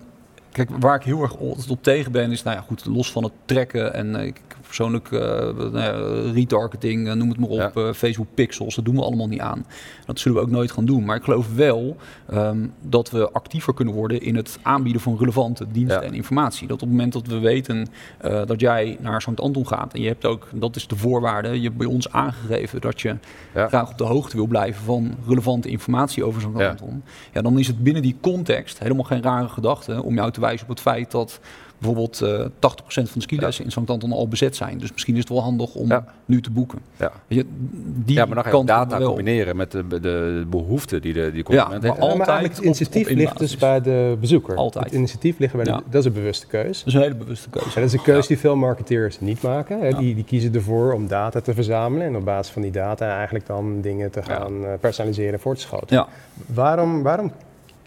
[0.52, 1.36] kijk, waar ik heel erg
[1.70, 4.42] op tegen ben, is nou ja, goed, los van het trekken en uh, ik
[4.76, 7.94] persoonlijk uh, retargeting, uh, noem het maar op, ja.
[7.94, 9.66] Facebook pixels, dat doen we allemaal niet aan.
[10.06, 11.06] Dat zullen we ook nooit gaan doen.
[11.06, 11.98] Maar ik geloof wel
[12.34, 16.08] um, dat we actiever kunnen worden in het aanbieden van relevante diensten ja.
[16.08, 16.68] en informatie.
[16.68, 17.88] Dat op het moment dat we weten
[18.26, 21.58] uh, dat jij naar Sankt Anton gaat en je hebt ook, dat is de voorwaarde,
[21.58, 23.16] je hebt bij ons aangegeven dat je
[23.54, 23.68] ja.
[23.68, 27.04] graag op de hoogte wil blijven van relevante informatie over Sankt Anton.
[27.34, 30.64] Ja, dan is het binnen die context helemaal geen rare gedachte om jou te wijzen
[30.64, 31.40] op het feit dat
[31.82, 32.50] bijvoorbeeld uh, 80%
[32.86, 34.78] van de skilessen in Sankt Anton al bezet zijn.
[34.78, 36.06] Dus misschien is het wel handig om ja.
[36.26, 36.80] nu te boeken.
[36.98, 37.12] Ja.
[37.28, 37.46] Je,
[37.84, 41.44] die ja, maar dan ga je data combineren met de, de behoeften die de die
[41.44, 42.30] consument ja, maar heeft.
[42.30, 44.56] Altijd het initiatief ligt dus bij de bezoeker.
[44.56, 44.86] Altijd.
[44.86, 45.82] Het initiatief ligt bij de, ja.
[45.90, 46.80] dat is een bewuste keuze.
[46.80, 47.68] Dat is een hele bewuste keuze.
[47.68, 49.80] En dat is een keuze die veel marketeers niet maken.
[49.80, 49.94] Hè.
[49.94, 53.48] Die, die kiezen ervoor om data te verzamelen en op basis van die data eigenlijk
[53.48, 55.96] dan dingen te gaan uh, personaliseren en voor te schoten.
[55.96, 56.08] Ja.
[56.46, 57.32] Waarom, waarom,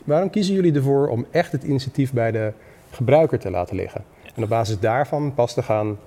[0.05, 2.53] waarom kiezen jullie ervoor om echt het initiatief bij de
[2.95, 4.05] gebruiker te laten liggen.
[4.35, 5.99] En op basis daarvan pas te gaan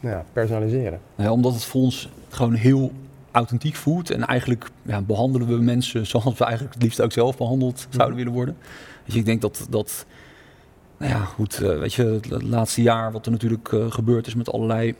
[0.00, 1.00] nou ja, personaliseren.
[1.14, 2.92] Ja, omdat het voor ons gewoon heel
[3.30, 4.10] authentiek voelt.
[4.10, 7.96] En eigenlijk ja, behandelen we mensen zoals we eigenlijk het liefst ook zelf behandeld mhm.
[7.96, 8.56] zouden willen worden.
[9.04, 10.06] Dus ik denk dat dat.
[10.96, 14.34] Nou ja, goed, uh, weet je, het laatste jaar wat er natuurlijk uh, gebeurd is
[14.34, 14.94] met allerlei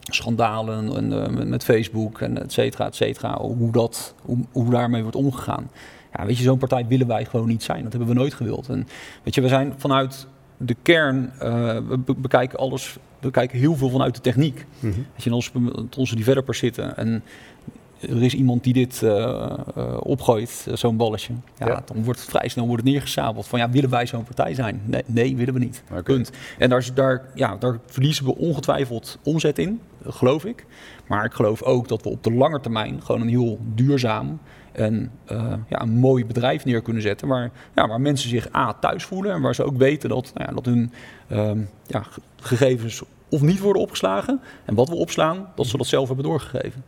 [0.00, 3.38] schandalen en, uh, met Facebook en et cetera, et cetera.
[3.40, 5.70] Hoe, dat, hoe, hoe daarmee wordt omgegaan.
[6.16, 7.82] Ja, weet je, zo'n partij willen wij gewoon niet zijn.
[7.82, 8.68] Dat hebben we nooit gewild.
[8.68, 8.88] En
[9.22, 10.26] weet je, we zijn vanuit
[10.58, 14.66] de kern, uh, we bekijken alles, we kijken heel veel vanuit de techniek.
[14.80, 15.06] Mm -hmm.
[15.14, 15.52] Als je als
[15.96, 17.22] onze developers zitten en
[18.00, 19.10] er is iemand die dit uh,
[19.78, 23.46] uh, opgooit, zo'n balletje, ja, ja, dan wordt het vrij snel wordt het neergesabeld.
[23.46, 24.82] Van ja, willen wij zo'n partij zijn?
[24.84, 25.82] Nee, nee willen we niet.
[25.90, 26.02] Okay.
[26.02, 26.30] Punt.
[26.58, 30.66] En daar, daar, ja, daar verliezen we ongetwijfeld omzet in, geloof ik.
[31.06, 34.38] Maar ik geloof ook dat we op de lange termijn gewoon een heel duurzaam
[34.78, 37.28] en uh, ja, een mooi bedrijf neer kunnen zetten.
[37.28, 40.48] Waar, ja, waar mensen zich A thuis voelen en waar ze ook weten dat, nou
[40.48, 40.92] ja, dat hun
[41.32, 42.02] um, ja,
[42.36, 44.40] gegevens of niet worden opgeslagen.
[44.64, 46.84] En wat we opslaan, dat ze dat zelf hebben doorgegeven.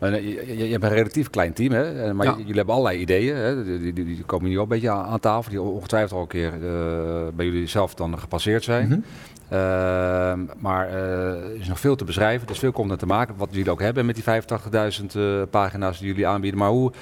[0.00, 0.06] Ja.
[0.06, 2.14] je, je, je, hebt een relatief klein team, hè?
[2.14, 3.36] maar jullie hebben allerlei ideeën.
[3.36, 3.64] Hè?
[3.64, 6.52] Die, die, die, komen nu al een beetje aan, tafel, die ongetwijfeld al een keer
[7.34, 8.88] bij jullie zelf dan gepasseerd zijn.
[8.88, 8.98] Mhm.
[9.48, 13.48] Ehm, maar er is nog veel te beschrijven, er is veel content te maken, wat
[13.50, 16.60] jullie ook hebben met die 85.000 pagina's die jullie aanbieden.
[16.60, 16.92] Maar hoe,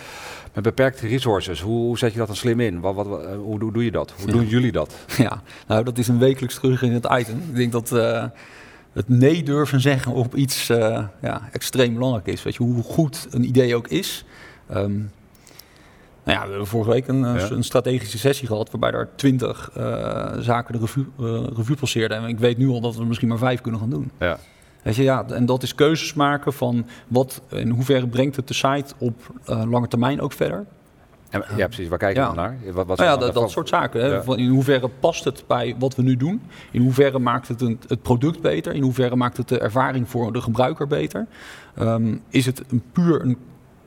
[0.54, 2.80] met beperkte resources, hoe, hoe zet je dat dan slim in?
[2.80, 4.14] Wat, wat, hoe, hoe, doe je dat?
[4.16, 4.94] Hoe doen jullie dat?
[5.16, 7.42] Ja, nou dat is een wekelijks terug in het item.
[7.48, 7.90] Ik denk dat
[8.92, 12.42] het nee durven zeggen op iets uh, ja, extreem belangrijk is.
[12.42, 14.24] Weet je, hoe goed een idee ook is.
[14.74, 15.10] Um,
[16.24, 19.70] nou ja, we hebben vorige week een, eh, een, strategische sessie gehad waarbij er twintig
[19.78, 22.18] uh, zaken de revue, uh, revue passeerden.
[22.18, 24.10] En ik weet nu al dat we misschien maar vijf kunnen gaan doen.
[24.18, 24.38] Ja.
[24.82, 28.54] Weet je, ja, en dat is keuzes maken van wat, in hoeverre brengt het de
[28.54, 30.66] site op lange termijn ook verder.
[31.30, 31.88] En, ja, precies.
[31.88, 32.56] Waar kijken we naar?
[32.64, 34.00] Wat, wat nou ja, dat, dat, soort zaken.
[34.00, 34.36] Hè.
[34.36, 36.42] In hoeverre past het bij wat we nu doen?
[36.70, 38.74] In hoeverre maakt het een, het product beter?
[38.74, 41.26] In hoeverre maakt het de ervaring voor de gebruiker beter?
[41.80, 43.38] Um, is het een puur een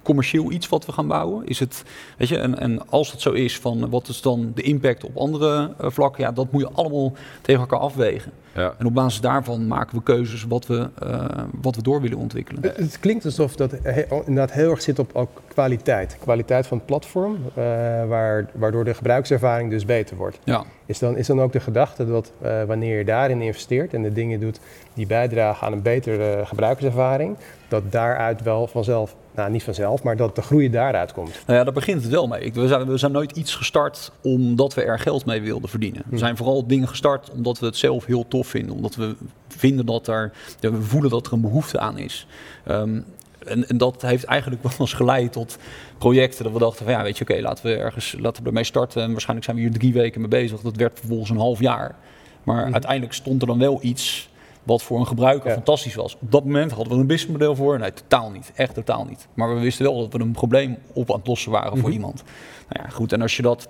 [0.03, 1.47] commercieel iets wat we gaan bouwen?
[1.47, 1.83] Is het,
[2.17, 5.17] weet je, en, en als het zo is, van wat is dan de impact op
[5.17, 6.23] andere uh, vlakken?
[6.23, 8.31] Ja, dat moet je allemaal tegen elkaar afwegen.
[8.55, 8.73] Ja.
[8.77, 11.25] En op basis daarvan maken we keuzes wat we, uh,
[11.61, 12.61] wat we door willen ontwikkelen.
[12.61, 16.17] Het, het klinkt alsof dat he, inderdaad heel erg zit op ook kwaliteit.
[16.19, 17.63] Kwaliteit van het platform, uh,
[18.07, 20.39] waar, waardoor de gebruikservaring dus beter wordt.
[20.43, 20.63] Ja.
[20.85, 24.13] Is, dan, is dan ook de gedachte dat uh, wanneer je daarin investeert en de
[24.13, 24.59] dingen doet
[24.93, 27.37] die bijdragen aan een betere gebruikerservaring,
[27.67, 31.41] dat daaruit wel vanzelf nou, niet vanzelf, maar dat de groei daaruit komt.
[31.45, 32.53] Nou ja, daar begint het wel mee.
[32.53, 36.01] We zijn, we zijn nooit iets gestart omdat we er geld mee wilden verdienen.
[36.05, 36.17] We hm.
[36.17, 38.75] zijn vooral dingen gestart omdat we het zelf heel tof vinden.
[38.75, 39.15] Omdat we
[39.47, 42.27] vinden dat er, we voelen dat er een behoefte aan is.
[42.67, 43.05] Um,
[43.45, 45.57] en, en, dat heeft eigenlijk wel eens geleid tot
[45.97, 48.63] projecten dat we dachten van ja, weet je, oké, laten we ergens laten we ermee
[48.63, 49.01] starten.
[49.01, 50.61] En waarschijnlijk zijn we hier drie weken mee bezig.
[50.61, 51.95] Dat werd vervolgens een half jaar.
[52.43, 52.73] Maar hm.
[52.73, 54.29] uiteindelijk stond er dan wel iets
[54.63, 56.17] wat voor een gebruiker fantastisch was.
[56.21, 57.79] Op dat moment hadden we een businessmodel voor.
[57.79, 58.51] Nee, totaal niet.
[58.55, 59.27] Echt totaal niet.
[59.33, 61.91] Maar we wisten wel dat we een probleem op aan het lossen waren voor mhm.
[61.91, 62.23] iemand.
[62.69, 63.13] Nou ja, goed.
[63.13, 63.67] En als je dat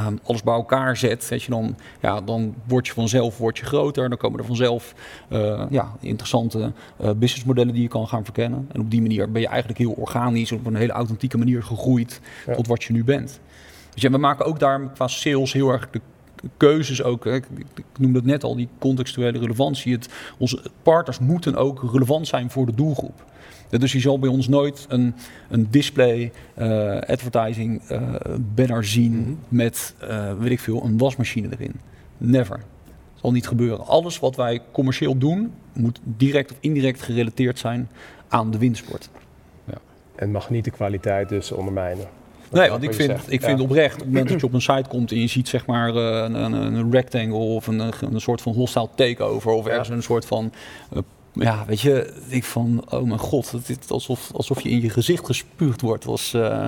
[0.00, 3.64] um, alles bij elkaar zet, weet je, dan, ja, dan word je vanzelf word je
[3.64, 4.08] groter.
[4.08, 4.94] Dan komen er vanzelf
[5.30, 8.68] uh, ja, interessante uh, businessmodellen die je kan gaan verkennen.
[8.72, 12.20] En op die manier ben je eigenlijk heel organisch, op een hele authentieke manier gegroeid
[12.56, 13.40] tot wat je nu bent.
[13.94, 16.00] Dus ja, we maken ook daar qua sales heel erg de
[16.56, 17.24] keuzes ook.
[17.24, 17.34] Hè.
[17.34, 19.92] Ik, ik noemde het net al, die contextuele relevantie.
[19.92, 23.24] Het, onze partners moeten ook relevant zijn voor de doelgroep.
[23.68, 25.14] Dus je zal bij ons nooit een,
[25.48, 28.14] een display, uh, advertising uh,
[28.54, 29.32] banner zien mhm.
[29.48, 31.80] met, uh, weet ik veel, een wasmachine erin.
[32.18, 32.60] Never.
[33.14, 33.86] Zal niet gebeuren.
[33.86, 37.88] Alles wat wij commercieel doen, moet direct of indirect gerelateerd zijn
[38.28, 39.10] aan de windsport.
[39.64, 39.78] Ja.
[40.14, 42.06] En mag niet de kwaliteit dus ondermijnen.
[42.54, 44.88] Nee, want ik vind, ik vind oprecht, op het moment dat je op een site
[44.88, 48.40] komt en je ziet zeg maar eh, een, een, een rectangle of een, een soort
[48.40, 50.52] van hostile takeover of ergens een soort van
[50.92, 50.98] uh,
[51.32, 54.90] ja, weet je, ik van, oh mijn god, het is alsof, alsof je in je
[54.90, 56.04] gezicht gespuugd wordt.
[56.04, 56.66] Was, uh...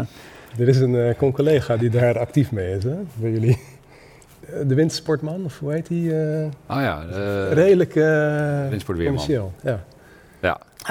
[0.59, 3.59] Er is een uh, collega die daar actief mee is, hè, bij jullie.
[4.67, 6.03] De windsportman, of hoe heet die?
[6.03, 7.05] Uh, ah ja.
[7.53, 7.93] redelijk
[8.87, 9.53] commercieel.
[9.63, 9.85] Ja.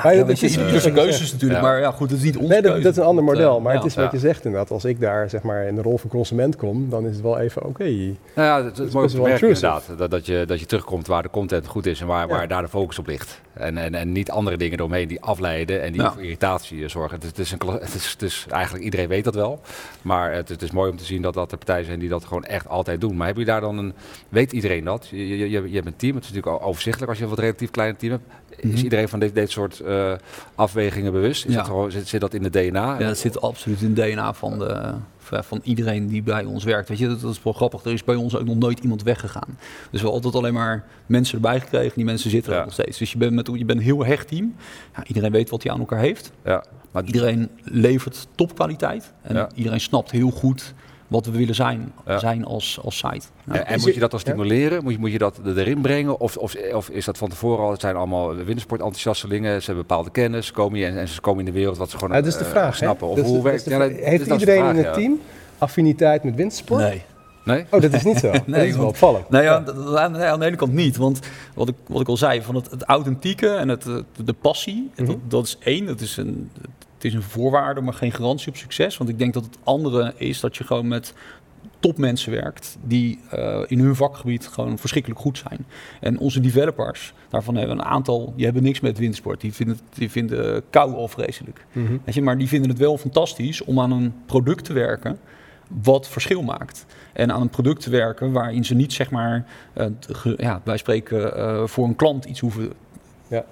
[0.03, 0.11] Ja.
[0.11, 2.83] Ja, dat is uh, keuzes natuurlijk, maar ja, goed, het is niet ons Nee, dat,
[2.83, 4.71] dat, is een ander model, maar het is wat je zegt inderdaad.
[4.71, 7.39] Als ik daar zeg maar in de rol van consument kom, dan is het wel
[7.39, 7.83] even oké.
[7.83, 11.07] Nou ja, het, is mooi om te merken inderdaad, dat, dat, je, dat je terugkomt
[11.07, 13.41] waar de content goed is en waar, waar daar de focus op ligt.
[13.53, 17.19] En, en, en niet andere dingen eromheen die afleiden en die voor irritatie zorgen.
[17.21, 19.59] Het, is, een, het, is, het is eigenlijk, iedereen weet dat wel,
[20.01, 22.25] maar het, het, is mooi om te zien dat dat er partijen zijn die dat
[22.25, 23.17] gewoon echt altijd doen.
[23.17, 23.93] Maar heb je daar dan een,
[24.29, 25.07] weet iedereen dat?
[25.11, 27.39] Je, je, je, je hebt een team, het is natuurlijk overzichtelijk als je een wat
[27.39, 28.23] relatief klein team hebt.
[28.57, 28.83] Is mhm.
[28.83, 30.13] iedereen van dit, dit soort uh,
[30.55, 31.45] afwegingen bewust?
[31.45, 31.57] Is ja.
[31.57, 32.99] dat gewoon, zit, zit, dat in de DNA?
[32.99, 36.89] Ja, dat zit absoluut in het DNA van, de, van iedereen die bij ons werkt.
[36.89, 37.83] Weet je, dat, is wel grappig.
[37.83, 39.57] Er is bij ons ook nog nooit iemand weggegaan.
[39.57, 39.57] Dus
[39.91, 41.95] we hebben altijd alleen maar mensen erbij gekregen.
[41.95, 42.97] Die mensen zitten er nog steeds.
[42.97, 44.55] Dus je bent, met, je bent een heel hecht team.
[44.95, 46.31] Ja, iedereen weet wat hij aan elkaar heeft.
[46.43, 46.63] Ja.
[46.91, 49.13] Maar iedereen levert topkwaliteit.
[49.21, 50.73] En iedereen snapt heel goed
[51.15, 53.27] wat we willen zijn, zijn als, als site.
[53.65, 54.83] en moet je dat dan stimuleren?
[54.83, 56.19] Moet je, moet je dat erin brengen?
[56.19, 57.71] Of, of, of is dat van tevoren al?
[57.71, 59.59] Het zijn allemaal wintersport-enthousiastelingen.
[59.59, 60.51] Ze hebben bepaalde kennis.
[60.51, 62.43] Komen je, en, ze komen in de wereld wat ze gewoon ja, dat is de
[62.43, 63.07] uh, vraag, snappen.
[63.07, 65.19] Of hoe werkt Heeft iedereen in het team
[65.57, 66.81] affiniteit met wintersport?
[66.81, 67.01] Nee.
[67.45, 67.65] Nee?
[67.69, 68.31] Oh, dat is niet zo.
[68.31, 69.29] nee, dat is wel opvallend.
[69.29, 69.63] Nee, ja,
[69.95, 70.97] aan de ene kant niet.
[70.97, 71.19] Want
[71.53, 73.83] wat ik, wat ik al zei, van het, het authentieke en het,
[74.23, 75.85] de passie, mm dat, dat, is één.
[75.85, 76.51] Dat is een,
[77.05, 78.97] is een voorwaarde, maar geen garantie op succes.
[78.97, 81.13] Want ik denk dat het andere is dat je gewoon met
[81.79, 85.65] topmensen werkt die uh, in hun vakgebied gewoon verschrikkelijk goed zijn.
[86.01, 89.41] En onze developers, daarvan hebben we een aantal, die hebben niks met windsport.
[89.41, 91.65] Die vinden, die vinden kou al vreselijk.
[91.71, 95.19] Mm Weet je, maar die vinden het wel fantastisch om aan een product te werken
[95.83, 96.85] wat verschil maakt.
[97.13, 99.45] En aan een product te werken waarin ze niet zeg maar,
[99.77, 99.85] uh,
[100.37, 102.73] ja, wij spreken uh, voor een klant iets hoeven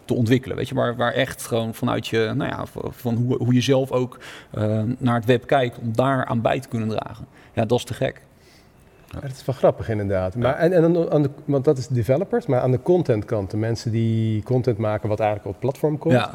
[0.05, 0.57] te ontwikkelen.
[0.57, 3.91] Weet je, waar, waar echt gewoon vanuit je, nou ja, van hoe, hoe je zelf
[3.91, 4.19] ook
[4.57, 7.25] uh, naar het web kijkt, om daar aan bij te kunnen dragen.
[7.53, 8.21] Ja, dat is te gek.
[9.07, 9.19] Ja.
[9.19, 10.36] dat is wel grappig inderdaad.
[10.36, 13.91] Maar, en, en aan de, want dat is developers, maar aan de contentkant, de mensen
[13.91, 16.13] die content maken wat eigenlijk op het platform komt.
[16.13, 16.33] Ja,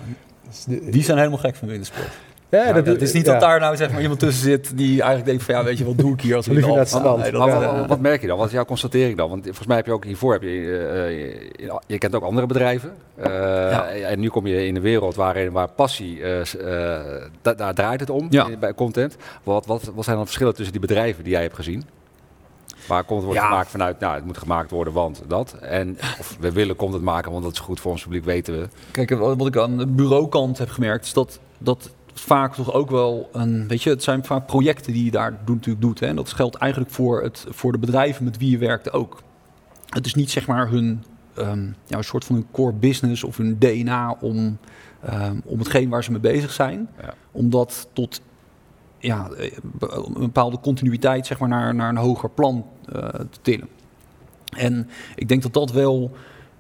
[0.66, 2.10] die zijn helemaal gek van wintersport.
[2.50, 5.24] Ja, dat, het is niet dat daar nou zeg maar iemand tussen zit die eigenlijk
[5.24, 6.64] denkt van ja, weet je, wat doe ik hier als ik nee,
[7.32, 8.38] wat, wat, merk je dan?
[8.38, 9.28] Wat is jouw constatering dan?
[9.28, 10.48] Want volgens mij heb je ook hiervoor, heb je,
[11.60, 12.94] uh, je kent ook andere bedrijven.
[13.18, 16.40] Uh, En nu kom je in de wereld waarin, waar passie, uh,
[17.42, 18.56] daar draait het om ja.
[18.56, 19.16] bij content.
[19.42, 21.84] Wat, wat, wat zijn dan verschillen tussen die bedrijven die jij hebt gezien?
[22.86, 25.52] Waar content wordt gemaakt vanuit, nou, het moet gemaakt worden, want dat.
[25.60, 28.68] En of we willen content maken, want dat is goed voor ons publiek, weten we.
[28.90, 33.28] Kijk, wat ik aan de bureaukant heb gemerkt, is dat, dat vaak toch ook wel
[33.32, 36.00] een, weet je, het zijn vaak projecten die je daar natuurlijk doet.
[36.00, 36.06] Hè?
[36.06, 39.22] En dat geldt eigenlijk voor, het, voor de bedrijven met wie je werkt ook.
[39.88, 41.04] Het is niet zeg maar hun,
[41.38, 44.58] um, ja, een soort van hun core business of hun DNA om,
[45.12, 46.88] um, om hetgeen waar ze mee bezig zijn.
[47.00, 47.14] Ja.
[47.30, 48.20] Om dat tot
[48.98, 49.28] ja,
[49.78, 53.68] een bepaalde continuïteit zeg maar, naar, naar een hoger plan uh, te tillen.
[54.56, 56.12] En ik denk dat dat wel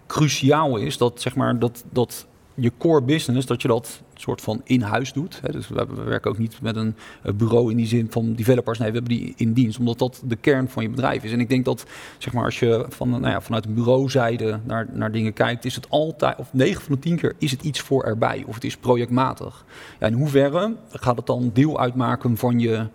[0.06, 2.26] cruciaal is, dat, zeg maar, dat, dat
[2.60, 5.40] je core business, dat je dat soort van in huis doet.
[5.42, 5.52] Hè.
[5.52, 6.94] Dus we, we, werken ook niet met een
[7.36, 8.78] bureau in die zin van developers.
[8.78, 11.32] Nee, we hebben die in dienst, omdat dat de kern van je bedrijf is.
[11.32, 11.84] En ik denk dat,
[12.18, 15.74] zeg maar, als je van, nou ja, vanuit een bureauzijde naar, naar dingen kijkt, is
[15.74, 18.44] het altijd, of 9 van de 10 keer, is het iets voor erbij.
[18.46, 19.64] Of het is projectmatig.
[20.00, 22.86] Ja, in hoeverre gaat het dan deel uitmaken van je.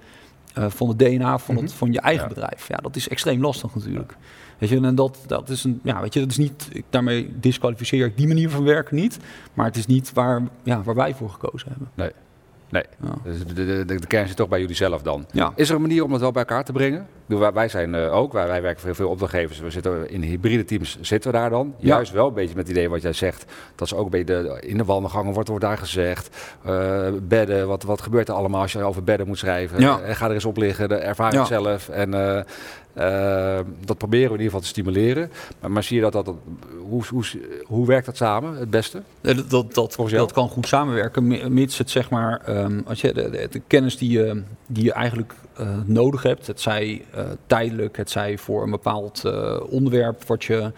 [0.58, 2.68] Uh, van het DNA van, het, van je eigen bedrijf.
[2.68, 4.16] Ja, dat is extreem lastig natuurlijk.
[4.58, 7.34] Weet je, en dat, dat is een, ja, weet je, dat is niet, ik, daarmee
[7.40, 9.20] disqualificeer ik die manier van werken niet,
[9.54, 11.90] maar het is niet waar, ja, waar wij voor gekozen hebben.
[11.94, 12.12] Nee.
[12.74, 12.84] Nee,
[13.24, 15.26] dus de, de, de, kern zit toch bij jullie zelf dan.
[15.56, 17.08] Is er een manier om dat wel bij elkaar te brengen?
[17.54, 19.60] Wij zijn uh, ook, wij, wij werken voor heel veel opdrachtgevers.
[19.60, 21.76] We zitten in hybride teams zitten we daar dan.
[21.78, 23.46] Juist wel een beetje met het idee wat jij zegt.
[23.76, 26.30] Dat ze ook bij de, in de wandelgangen wordt, wordt daar gezegd.
[26.68, 29.82] Uh, bedden, wat, wat gebeurt er allemaal als je over bedden moet schrijven?
[29.82, 31.90] Uh, ga er eens op liggen, de ervaring zelf.
[31.90, 32.14] En
[32.98, 35.32] uh, dat proberen we in ieder geval te stimuleren.
[35.60, 36.36] Maar, maar zie je dat, dat,
[36.90, 37.24] hoe, hoe,
[37.64, 39.02] hoe werkt dat samen het beste?
[39.22, 43.48] Dat, dat, dat, dat kan goed samenwerken, mits het zeg maar, um, als je de,
[43.50, 48.10] de, kennis die je, die je eigenlijk uh, nodig hebt, het zij uh, tijdelijk, het
[48.10, 49.24] zij voor een bepaald
[49.70, 50.72] onderwerp wat je,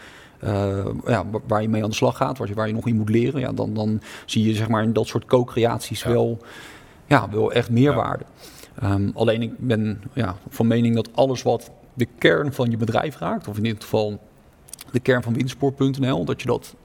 [1.05, 3.09] ja, waar je mee aan de slag gaat, waar je, waar je nog in moet
[3.09, 6.09] leren, ja, dan, dan zie je zeg maar, in dat soort co-creaties ja.
[6.09, 6.39] wel,
[7.05, 8.23] ja, wel echt meerwaarde.
[8.81, 8.91] Ja.
[8.93, 13.17] Um, alleen ik ben ja, van mening dat alles wat de kern van je bedrijf
[13.17, 14.19] raakt, of in dit geval
[14.91, 16.75] de kern van winsport.nl, dat je dat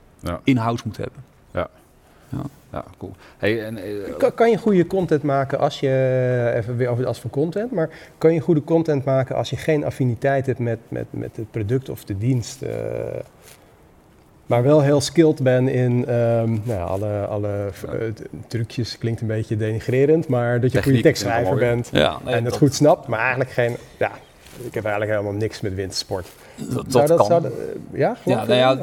[0.45, 1.30] in-house moet hebben.
[2.73, 2.85] Ja.
[2.99, 3.13] Cool.
[3.39, 7.21] Hey, en, uh, kan, kan, je goede content maken als je, even weer over als
[7.21, 11.07] voor content, maar kan je goede content maken als je geen affiniteit hebt met, met,
[11.11, 12.63] met het product of de dienst?
[12.63, 12.71] Uh,
[14.47, 17.93] maar wel heel skilled ben in um, nou ja, alle, alle uh,
[18.47, 22.45] trucjes, klinkt een beetje denigrerend, maar dat je een goede tekstschrijver bent ja, nee, en
[22.45, 24.11] het goed snapt, maar eigenlijk geen, ja,
[24.57, 26.27] ik heb eigenlijk helemaal niks met wintersport.
[26.57, 27.45] Dat, dat, dat kan.
[27.93, 28.79] ja, ja, nou ja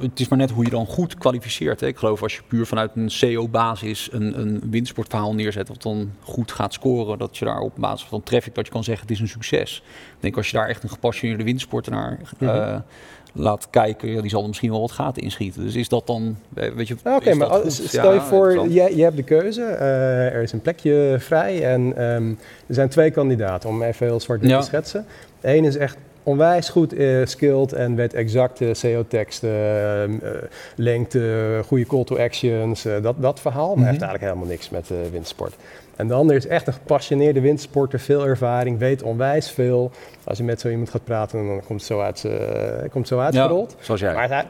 [0.00, 1.80] het is maar net hoe je dan goed kwalificeert.
[1.80, 1.86] Hè.
[1.86, 5.68] Ik geloof als je puur vanuit een CO-basis een, een neerzet...
[5.68, 8.54] wat dan goed gaat scoren, dat je daar op basis van traffic...
[8.54, 9.82] dat je kan zeggen het is een succes.
[9.86, 12.18] Ik denk als je daar echt een gepassioneerde wintersporter naar...
[12.38, 12.82] Mm -hmm
[13.34, 15.62] laat kijken, ja, die zal er misschien wel wat gaten inschieten.
[15.62, 16.96] Dus is dat dan, eh, weet je...
[17.04, 21.16] Oké, maar stel je voor, je, je hebt de keuze, uh, er is een plekje
[21.18, 24.58] vrij en um, er zijn twee kandidaten, om even heel zwart ja.
[24.58, 25.06] te schetsen.
[25.40, 29.50] Eén is echt onwijs goed uh, skilled en weet exacte SEO-teksten,
[30.22, 30.30] uh,
[30.76, 33.66] lengte, goede call to actions, dat, dat verhaal.
[33.66, 33.90] Maar mm -hmm.
[33.90, 35.54] heeft eigenlijk helemaal niks met windsport.
[35.96, 39.90] En de ander is echt een gepassioneerde windsporter, veel ervaring, weet onwijs veel.
[40.24, 42.26] Als je met zo iemand gaat praten, dan komt het zo, uit,
[42.90, 43.74] komt zo uitgerold.
[43.78, 44.14] Ja, zoals jij.
[44.14, 44.46] Maar hij,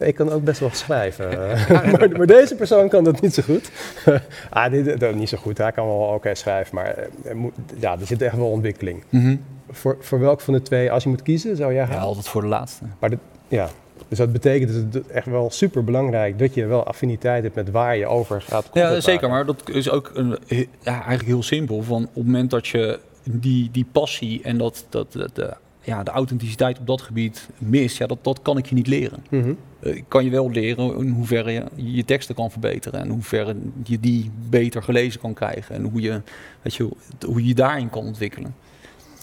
[0.00, 1.28] ik kan ook best wel schrijven.
[1.92, 3.70] maar, maar, deze persoon kan dat niet zo goed.
[4.50, 8.06] ah, dit, niet zo goed, hij kan wel oké schrijven, maar er moet, ja, er
[8.06, 9.04] zit echt wel ontwikkeling.
[9.08, 9.40] Mm -hmm.
[9.70, 11.94] voor, voor welk van de twee, als je moet kiezen, zou jij gaan?
[11.94, 12.84] Ja, altijd voor de laatste.
[12.98, 13.68] Maar de, ja,
[14.08, 17.70] dus dat betekent dat het echt wel super belangrijk dat je wel affiniteit hebt met
[17.70, 18.70] waar je over gaat.
[18.72, 19.28] Ja, zeker.
[19.28, 20.38] Maar dat is ook een,
[20.80, 21.82] ja, eigenlijk heel simpel.
[21.82, 26.10] Van op het moment dat je die, die passie en dat, dat, de, ja, de
[26.10, 29.24] authenticiteit op dat gebied mist, ja, dat, dat kan ik je niet leren.
[29.30, 33.14] Mm ik kan je wel leren in hoeverre je je teksten kan verbeteren en hoe
[33.14, 36.22] hoeverre je die beter gelezen kan krijgen en hoe je,
[36.62, 36.88] weet je,
[37.26, 38.54] hoe je daarin kan ontwikkelen.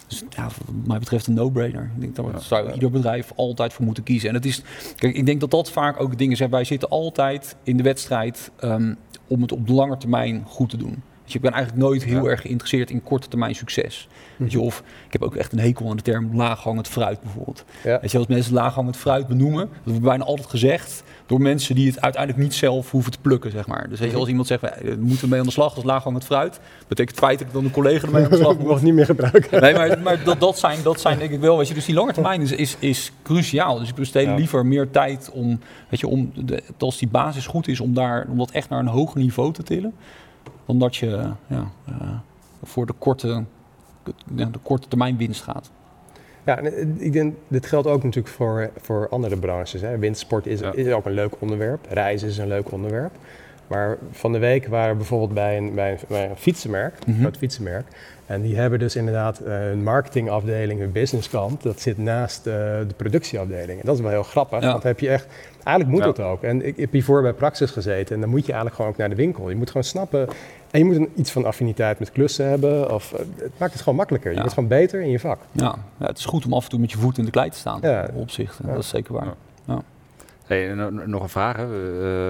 [0.08, 1.91] Dus ja, wat mij betreft een no-brainer.
[1.96, 4.30] Ik denk dat ja, zou ieder bedrijf altijd voor moeten kiezen.
[4.30, 4.62] En het is,
[4.96, 6.50] kijk, ik denk dat dat vaak ook dingen zijn.
[6.50, 10.78] Wij zitten altijd in de wedstrijd um, om het op de lange termijn goed te
[10.78, 11.04] doen.
[11.27, 14.07] Dus ik ben eigenlijk nooit heel erg geïnteresseerd in korte termijn succes.
[14.37, 17.65] Weet je, of ik heb ook echt een hekel aan de term laaghangend fruit bijvoorbeeld.
[17.83, 17.99] Ja.
[18.01, 21.87] Weet je, als mensen laaghangend fruit benoemen, dat wordt bijna altijd gezegd door mensen die
[21.87, 23.89] het uiteindelijk niet zelf hoeven te plukken, zeg maar.
[23.89, 24.17] Dus weet je, mhm.
[24.17, 27.63] als iemand zegt, we moeten mee aan de slag als laaghangend fruit, betekent feitelijk dat
[27.63, 28.81] een collega ermee aan de slag moet.
[28.81, 29.61] niet meer gebruiken.
[29.61, 31.95] Nee, maar, maar dat, dat, zijn, dat zijn denk ik wel, weet je, dus die
[31.95, 33.79] lange termijn is, is, is cruciaal.
[33.79, 35.59] Dus ik besteed liever meer tijd om,
[35.89, 38.79] weet je, om de, als die basis goed is, om, daar, om dat echt naar
[38.79, 39.93] een hoger niveau te tillen,
[40.65, 41.95] dan dat je ja, uh,
[42.63, 43.43] voor de korte,
[44.25, 45.71] de korte termijn winst gaat.
[46.45, 46.60] Ja,
[46.97, 49.81] ik denk, dit geldt ook natuurlijk voor, voor andere branches.
[49.81, 49.97] Hè.
[49.97, 51.86] Windsport is, is ook een leuk onderwerp.
[51.89, 53.12] Reizen is een leuk onderwerp.
[53.67, 57.21] Maar van de week waren we bijvoorbeeld bij een, bij een, fietsenmerk, een mhm.
[57.21, 57.86] groot fietsenmerk.
[58.25, 61.63] En die hebben dus inderdaad een marketingafdeling, een businesskant.
[61.63, 63.79] Dat zit naast uh, de productieafdeling.
[63.79, 65.27] En dat is wel heel grappig, want heb je echt...
[65.67, 66.23] Eigenlijk moet ja.
[66.23, 66.43] dat ook.
[66.43, 68.97] En ik, ik heb hiervoor bij Praxis gezeten en dan moet je eigenlijk gewoon ook
[68.97, 69.49] naar de winkel.
[69.49, 70.27] Je moet gewoon snappen
[70.71, 72.93] en je moet een, iets van affiniteit met klussen hebben.
[72.93, 74.32] Of, eh, het maakt het gewoon makkelijker.
[74.32, 75.39] Je wordt gewoon beter in je vak.
[75.51, 75.75] Ja.
[75.99, 76.06] ja.
[76.06, 77.80] het is goed om af en toe met je voet in de klei te staan.
[77.82, 78.10] Ja.
[78.13, 79.34] Opzicht, dat is zeker waar.
[80.47, 80.73] Hey,
[81.05, 81.65] nog een vraag hè,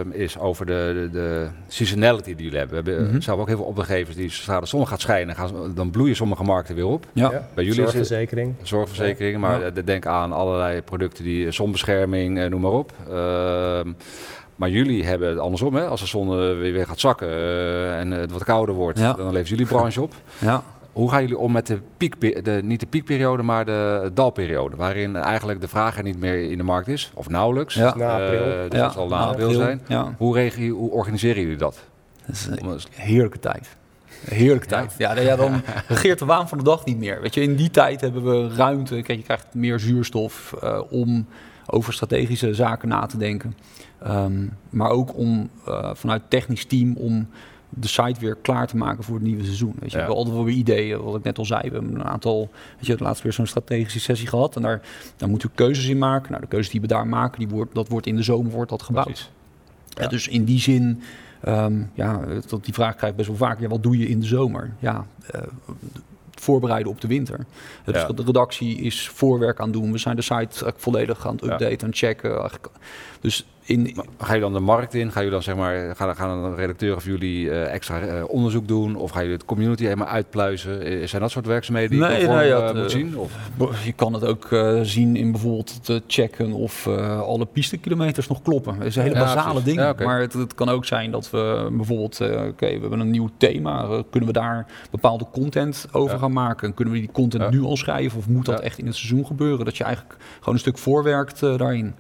[0.10, 2.84] uh, is over de, de, de, seasonality die jullie hebben.
[2.84, 5.74] We hebben mm zelf ook heel veel opdrachtgevers die zodra de zon gaat schijnen, gaan,
[5.76, 7.06] dan bloeien sommige markten weer op.
[7.14, 7.30] Ja.
[7.30, 8.54] Bij jullie zorgverzekering.
[8.62, 9.70] Is zorgverzekering, maar ja.
[9.70, 12.92] denk aan allerlei producten die zonbescherming, noem maar op.
[13.10, 13.92] Ehm,
[14.56, 15.88] maar jullie hebben het andersom, hè?
[15.88, 19.44] als de zon weer, weer gaat zakken uh, en het wat kouder wordt, dan leveren
[19.44, 20.14] jullie branche op.
[20.38, 20.64] Ja.
[20.98, 25.16] Hoe gaan jullie om met de piek, de, niet de piekperiode, maar de dalperiode, waarin
[25.16, 27.74] eigenlijk de vraag er niet meer in de markt is, of nauwelijks?
[27.74, 27.96] Ja.
[27.96, 28.48] Na april.
[28.48, 29.82] Uh, dus dat zal na april zijn.
[30.18, 31.84] Hoe, regelen, hoe organiseren jullie dat?
[32.26, 33.76] Dat is een heerlijke tijd.
[34.26, 34.96] Heerlijke tijd.
[34.98, 37.22] Ja, ja, dan regeert de waan van de dag niet meer.
[37.22, 39.02] Weet je, in die tijd hebben we ruimte.
[39.02, 41.28] Kijk, je krijgt meer zuurstof uh, om
[41.66, 43.56] over strategische zaken na te denken.
[44.08, 47.28] Um, maar ook om uh, vanuit technisch team om
[47.80, 49.74] de site weer klaar te maken voor het nieuwe seizoen.
[49.80, 51.62] Weet je, we hebben altijd wel weer ideeën, wat ik net al zei.
[51.62, 54.56] We hebben een aantal, weet je, het laatst weer zo'n strategische sessie gehad.
[54.56, 54.82] En daar,
[55.18, 56.30] daar moeten we keuzes in maken.
[56.30, 58.70] Nou, de keuzes die we daar maken, die wordt, dat wordt in de zomer wordt
[58.70, 59.32] dat gebouwd.
[59.88, 60.08] Ja.
[60.08, 61.02] dus in die zin,
[61.48, 63.60] um, ja, dat die vraag krijg ik best wel vaak.
[63.60, 64.74] Ja, wat doe je in de zomer?
[64.80, 65.42] Ja, uh,
[66.32, 67.46] voorbereiden op de winter.
[67.84, 69.92] Dus de redactie is voorwerk aan doen.
[69.92, 72.50] We zijn de site volledig gaan updaten en checken.
[73.20, 75.12] Dus in, ga je dan de markt in?
[75.12, 78.68] Ga je dan zeg maar, gaan, gaan een redacteur of jullie uh, extra uh, onderzoek
[78.68, 78.96] doen?
[78.96, 80.94] Of ga je het community helemaal uitpluizen?
[80.94, 83.18] Uh, zijn dat soort werkzaamheden die nee, je nee, ja, moet zien?
[83.18, 83.34] Of?
[83.84, 84.48] Je kan het ook
[84.82, 86.88] zien in bijvoorbeeld te checken of
[87.22, 88.78] alle pistekilometers nog kloppen.
[88.78, 89.78] Dat is een hele basale ding.
[89.78, 90.06] Ja, okay.
[90.06, 93.30] Maar het, het, kan ook zijn dat we bijvoorbeeld, oké, okay, we hebben een nieuw
[93.38, 94.04] thema.
[94.10, 96.68] kunnen we daar bepaalde content over gaan maken?
[96.68, 98.18] En kunnen we die content nu al schrijven?
[98.18, 99.66] Of moet dat echt in het seizoen gebeuren?
[99.66, 101.96] Dat je eigenlijk gewoon een stuk voorwerkt daarin.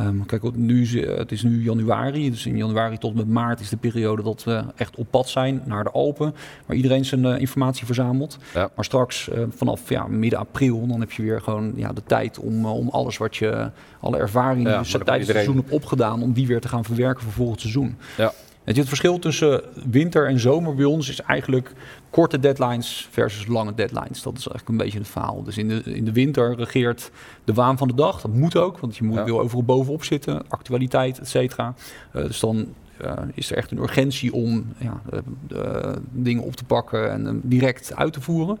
[0.00, 3.68] Um, kijk, nu eh, het is nu januari, dus in januari tot met maart is
[3.68, 6.34] de periode dat we echt op pad zijn naar de Alpen,
[6.66, 8.38] waar iedereen zijn uh, informatie verzamelt.
[8.54, 12.38] Maar straks uh, vanaf ja, midden april, dan heb je weer gewoon ja, de tijd
[12.38, 16.46] om, om alles wat je, alle ervaringen ja, tijdens het seizoen hebt opgedaan, om die
[16.46, 17.96] weer te gaan verwerken voor volgend seizoen.
[18.16, 18.32] Ja.
[18.64, 21.72] Het verschil tussen winter en zomer bij ons is eigenlijk
[22.10, 24.22] korte deadlines versus lange deadlines.
[24.22, 25.42] Dat is eigenlijk een beetje het verhaal.
[25.42, 27.10] Dus in de, in de winter regeert
[27.44, 28.20] de waan van de dag.
[28.20, 29.24] Dat moet ook, want je moet, ja.
[29.24, 30.48] wil overal bovenop zitten.
[30.48, 31.74] Actualiteit, et cetera.
[32.16, 32.66] Uh, dus dan
[33.04, 37.26] uh, is er echt een urgentie om ja, de, de dingen op te pakken en
[37.26, 38.58] um, direct uit te voeren.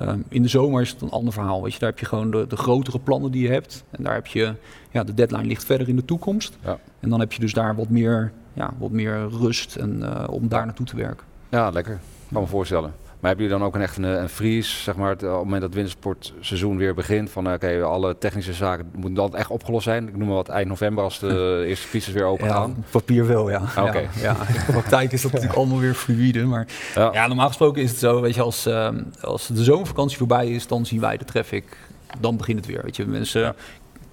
[0.00, 1.62] Um, in de zomer is het een ander verhaal.
[1.62, 3.84] Weet je, daar heb je gewoon de, de grotere plannen die je hebt.
[3.90, 4.54] En daar heb je,
[4.90, 6.58] ja, de deadline ligt verder in de toekomst.
[6.64, 6.78] Ja.
[7.00, 10.48] En dan heb je dus daar wat meer, ja, wat meer rust en, uh, om
[10.48, 11.26] daar naartoe te werken.
[11.48, 12.00] Ja, lekker
[12.32, 12.92] kan me voorstellen.
[13.20, 15.38] Maar hebben jullie dan ook een echt een, een freeze, zeg maar, het, op het
[15.38, 17.30] moment dat het wintersportseizoen weer begint?
[17.30, 20.08] Van oké, alle technische zaken moeten dan echt opgelost zijn.
[20.08, 22.74] Ik noem maar wat eind november als de eerste fietsers weer open gaan.
[22.76, 23.62] Ja, papier wel, ja.
[23.74, 23.98] Ah, oké.
[23.98, 24.36] Ja, ja.
[24.48, 26.44] In de praktijk is dat natuurlijk allemaal weer fluïde.
[26.44, 27.12] Maar ja.
[27.12, 27.26] ja.
[27.26, 28.88] normaal gesproken is het zo, weet je, als, uh,
[29.20, 31.76] als de zomervakantie voorbij is, dan zien wij de traffic
[32.20, 32.82] dan begint het weer.
[32.82, 33.54] Weet je, mensen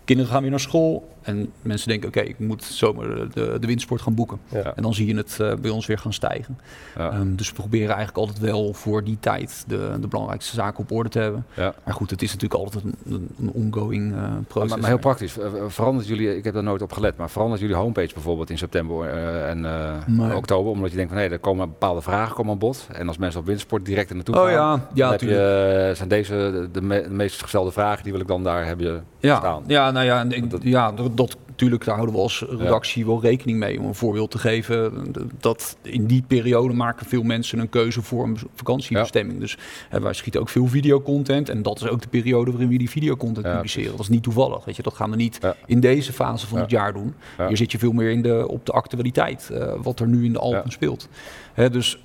[0.05, 1.12] kinderen gaan weer naar school.
[1.23, 4.39] En mensen denken, oké, ik moet zomer de, de windsport gaan boeken.
[4.75, 6.59] En dan zie je het uh, bij ons weer gaan stijgen.
[6.95, 7.17] Ja.
[7.17, 10.91] Um, dus we proberen eigenlijk altijd wel voor die tijd de, de belangrijkste zaken op
[10.91, 11.45] orde te hebben.
[11.53, 11.73] Ja.
[11.85, 14.69] Maar goed, het is natuurlijk altijd een, een ongoing uh, proces.
[14.69, 17.75] Maar, maar, heel praktisch, verandert jullie, ik heb daar nooit op gelet, maar verandert jullie
[17.75, 19.61] homepage bijvoorbeeld in september uh, en
[20.05, 20.35] nee.
[20.35, 20.71] oktober?
[20.71, 22.87] Omdat je denkt van, hé, hey, er komen bepaalde vragen komen aan bod.
[22.91, 24.51] En als mensen op windsport direct er naartoe oh, gaan,
[24.93, 25.17] ja.
[25.17, 28.43] Ja, je, zijn deze de, de, me, de, meest gestelde vragen, die wil ik dan
[28.43, 29.37] daar hebben ja.
[29.37, 29.63] staan.
[29.67, 30.25] Ja, nou ja,
[30.61, 33.79] ja dat, natuurlijk, daar houden we als redactie wel rekening mee.
[33.79, 38.23] Om een voorbeeld te geven, dat in die periode maken veel mensen een keuze voor
[38.23, 39.39] een vakantiebestemming.
[39.39, 39.57] Dus
[39.89, 41.49] wij schieten ook veel videocontent.
[41.49, 43.91] En dat is ook de periode waarin we die videocontent publiceren.
[43.91, 44.65] Dat is niet toevallig.
[44.65, 47.13] Weet je, dat gaan we niet in deze fase van het jaar doen.
[47.47, 50.33] Hier zit je veel meer in de, op de actualiteit, uh, wat er nu in
[50.33, 51.07] de Alpen speelt.
[51.53, 52.03] Hè, dus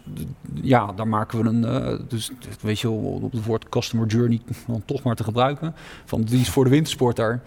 [0.62, 1.62] ja, daar maken we een.
[1.62, 2.30] Uh, dus
[2.60, 5.74] weet je, op het woord customer journey dan toch maar te gebruiken.
[6.04, 7.42] Van die is voor de wintersport daar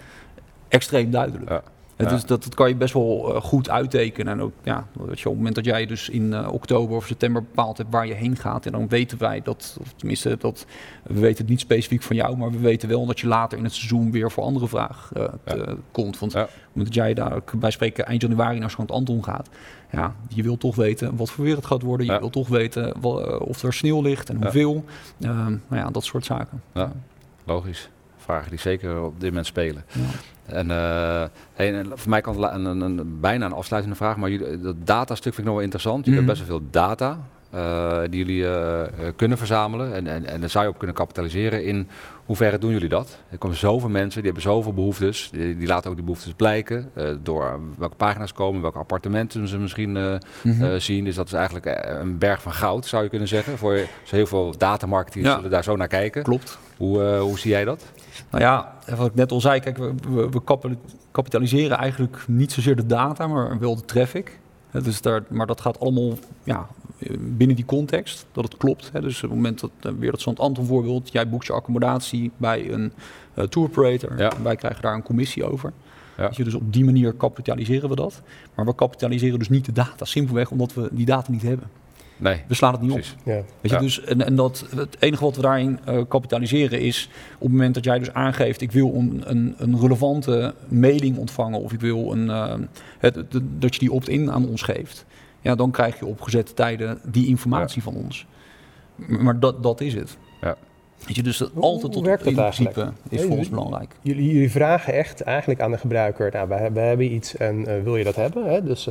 [0.72, 1.50] extreem duidelijk.
[1.50, 1.64] Ja.
[2.10, 4.34] Dus dat, dat, kan je best wel uh, goed uittekenen.
[4.34, 7.06] En ook, ja, dat je, op het moment dat jij dus in uh, oktober of
[7.06, 10.66] september bepaald hebt waar je heen gaat, en dan weten wij dat, of tenminste, dat,
[11.04, 13.64] we weten het niet specifiek van jou, maar we weten wel dat je later in
[13.64, 15.76] het seizoen weer voor andere vraag uh, ja.
[15.92, 16.20] komt.
[16.20, 16.42] Want ja.
[16.42, 19.50] op het moment dat jij daar bij spreken eind januari naar Schant Anton gaat,
[19.92, 22.06] ja, je wilt toch weten wat voor weer het gaat worden.
[22.06, 23.04] Je wilt toch weten
[23.40, 24.86] of er sneeuw ligt en hoeveel.
[25.20, 26.62] Ehm, nou ja, dat soort zaken.
[26.74, 26.92] Ja,
[27.44, 27.90] logisch.
[28.18, 29.84] Vragen die zeker op dit moment spelen.
[30.52, 31.22] En, uh,
[31.56, 34.76] en, voor mij kan het een, een, een, bijna een afsluitende vraag, maar jullie, dat
[34.84, 36.06] datastuk vind ik nog wel interessant.
[36.06, 36.44] Jullie hebben mhm.
[36.44, 37.18] best wel veel data
[37.56, 38.82] uh, die jullie uh,
[39.16, 41.66] kunnen verzamelen en, en, en daar zou je op kunnen kapitaliseren.
[41.66, 41.88] In
[42.26, 43.18] hoeverre doen jullie dat?
[43.30, 45.30] Er komen zoveel mensen, die hebben zoveel behoeftes.
[45.32, 46.92] Die, die laten ook die behoeftes blijken
[47.24, 50.80] door welke pagina's komen, welke appartementen ze misschien mm -hmm.
[50.80, 51.04] zien.
[51.04, 53.58] Dus dat is eigenlijk een berg van goud, zou je kunnen zeggen.
[53.58, 53.80] Voor
[54.10, 55.36] heel veel datamarketeers ja.
[55.36, 56.24] zullen daar zo naar kijken.
[56.24, 56.58] Klopt.
[56.78, 57.92] Hoe, hoe zie jij dat?
[58.30, 60.76] Nou ja, wat ik net al zei, kijk, we, we, we
[61.12, 64.40] kapitaliseren eigenlijk niet zozeer de data, maar wel de traffic.
[64.72, 66.68] Dus daar, maar dat gaat allemaal ja,
[67.20, 68.92] binnen die context, dat het klopt.
[68.94, 72.72] Dus op het moment dat, uh, weer dat Anton voorbeeld, jij boekt je accommodatie bij
[72.72, 72.94] een
[73.36, 74.18] uh, tour operator.
[74.18, 74.32] Ja.
[74.44, 75.74] wij krijgen daar een commissie over.
[76.18, 76.30] Ja.
[76.34, 78.22] Je, dus op die manier kapitaliseren we dat.
[78.56, 81.70] Maar we kapitaliseren dus niet de data, simpelweg omdat we die data niet hebben.
[82.22, 82.42] Nee.
[82.48, 83.00] We slaan het niet op.
[83.24, 83.42] Ja.
[83.62, 87.42] Weet je, dus, en, en dat, het enige wat we daarin uh, kapitaliseren is op
[87.42, 91.74] het moment dat jij dus aangeeft, ik wil een, een, een relevante mailing ontvangen of
[91.74, 92.54] ik wil een, uh,
[93.00, 95.06] het, de, dat je die opt-in aan ons geeft.
[95.42, 98.26] Ja, dan krijg je op gezette tijden die informatie van ons.
[98.96, 100.18] Maar dat, dat is het.
[100.42, 100.58] Ja.
[101.06, 103.96] Weet je, dus dat altijd tot het principe is voor ons belangrijk.
[104.02, 107.84] Jullie, jullie, vragen echt eigenlijk aan de gebruiker, nou, we, we hebben iets en uh,
[107.84, 108.46] wil je dat hebben?
[108.46, 108.64] Hè?
[108.64, 108.88] Dus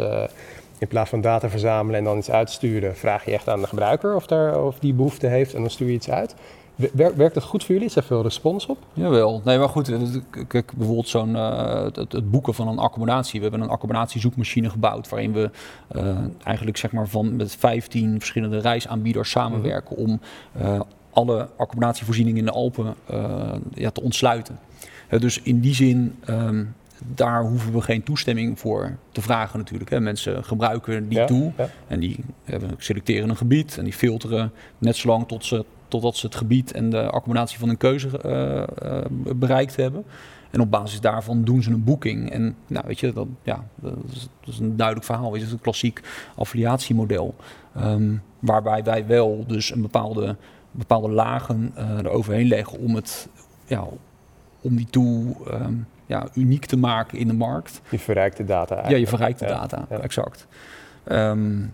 [0.80, 4.14] in plaats van data verzamelen en dan iets uitsturen, vraag je echt aan de gebruiker
[4.14, 6.34] of, daar, of die behoefte heeft en dan stuur je iets uit.
[6.92, 7.88] Werkt dat goed voor jullie?
[7.88, 8.78] Is er veel respons op?
[8.92, 9.40] Jawel.
[9.44, 9.92] Nee, maar goed,
[10.48, 13.40] kijk, bijvoorbeeld zo'n, uh, het, boeken van een accommodatie.
[13.40, 15.50] We hebben een accommodatiezoekmachine gebouwd waarin we
[15.96, 20.20] uh, eigenlijk zeg maar van met 15 verschillende reisaanbieders samenwerken om
[20.62, 22.94] uh, alle accommodatievoorzieningen in de Alpen
[23.74, 24.58] ja, te ontsluiten.
[25.08, 26.74] dus in die zin um,
[27.07, 29.90] daar hoeven we geen toestemming voor te vragen natuurlijk.
[29.90, 30.01] Hè.
[30.01, 31.53] Mensen gebruiken die tool
[31.86, 36.26] en die hebben, selecteren een gebied en die filteren net zolang tot ze, totdat ze
[36.26, 39.05] het gebied en de accommodatie van hun keuze uh, uh,
[39.36, 40.05] bereikt hebben.
[40.51, 42.30] En op basis daarvan doen ze een boeking.
[42.30, 45.32] En nou, weet je, dat, ja, dat, is, dat is een duidelijk verhaal.
[45.32, 46.01] Het is een klassiek
[46.34, 47.34] affiliatiemodel.
[47.76, 50.36] Um, waarbij wij wel dus een bepaalde,
[50.70, 53.28] bepaalde lagen uh, eroverheen leggen om het
[53.66, 53.84] ja,
[54.61, 57.80] om die tool um, ja, uniek te maken in de markt.
[57.90, 58.90] Je verrijkt de data eigenlijk.
[58.90, 60.46] Ja, je verrijkt de data, exact.
[61.08, 61.72] Um,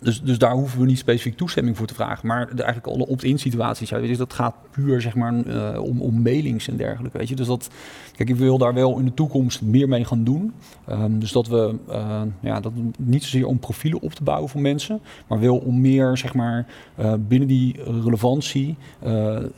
[0.00, 2.26] dus, dus daar hoeven we niet specifiek toestemming voor te vragen.
[2.26, 6.22] Maar de, eigenlijk alle opt-in situaties, ja, dat gaat puur zeg maar, uh, om, om
[6.22, 7.18] mailings en dergelijke.
[7.18, 7.36] Weet je.
[7.36, 7.70] Dus dat,
[8.16, 10.52] kijk, ik wil daar wel in de toekomst meer mee gaan doen.
[10.90, 14.62] Um, dus dat we uh, ja, dat niet zozeer om profielen op te bouwen van
[14.62, 16.66] mensen, maar wel om meer zeg maar,
[17.00, 18.76] uh, binnen die relevantie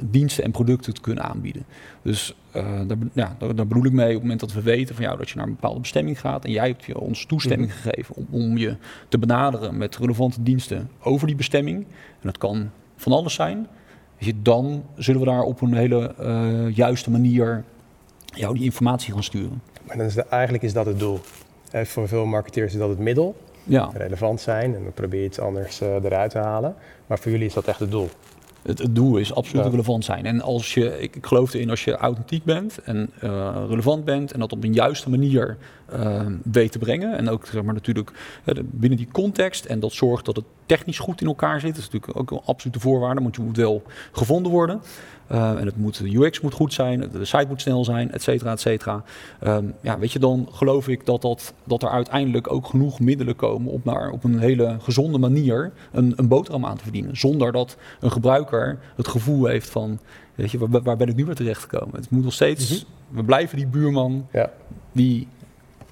[0.00, 1.64] diensten en producten te kunnen aanbieden.
[2.02, 4.94] Dus uh, daar, ja, daar, daar, bedoel ik mee op het moment dat we weten
[4.94, 7.70] van jou dat je naar een bepaalde bestemming gaat en jij hebt je ons toestemming
[7.70, 7.78] mhm.
[7.78, 8.76] gegeven om, om, je
[9.08, 11.78] te benaderen met relevante diensten over die bestemming.
[11.86, 13.66] En dat kan van alles zijn.
[14.18, 17.64] Je, dan zullen we daar op een hele uh, juiste manier
[18.24, 19.62] jou die informatie gaan sturen.
[19.86, 21.20] Maar dan is de, eigenlijk is dat het doel.
[21.70, 23.36] Eh, voor veel marketeers is dat het middel.
[23.64, 23.90] Ja.
[23.94, 26.74] Relevant zijn en dan probeer je iets anders uh, eruit te halen.
[27.06, 28.08] Maar voor jullie is dat echt het doel
[28.62, 30.26] het, het, doel is absoluut relevant zijn.
[30.26, 34.32] En als je, ik, ik geloof erin, als je authentiek bent en uh, relevant bent
[34.32, 35.56] en dat op een juiste manier
[36.42, 37.16] weet te brengen.
[37.16, 38.12] En ook zeg maar, natuurlijk
[38.60, 39.64] binnen die context.
[39.64, 41.74] En dat zorgt dat het technisch goed in elkaar zit.
[41.74, 43.82] Dat is natuurlijk ook een absolute voorwaarde, want je moet wel
[44.12, 44.80] gevonden worden.
[45.32, 48.22] Uh, en het moet, de UX moet goed zijn, de site moet snel zijn, et
[48.22, 49.04] cetera, et cetera.
[49.46, 53.36] Um, ja, weet je, dan geloof ik dat, dat, dat er uiteindelijk ook genoeg middelen
[53.36, 57.16] komen om naar op een hele gezonde manier een, een boterham aan te verdienen.
[57.16, 59.98] Zonder dat een gebruiker het gevoel heeft van,
[60.34, 61.94] weet je, waar, waar ben ik nu weer terecht gekomen?
[61.94, 63.16] Het moet nog steeds, mm -hmm.
[63.16, 64.50] we blijven die buurman ja.
[64.92, 65.28] die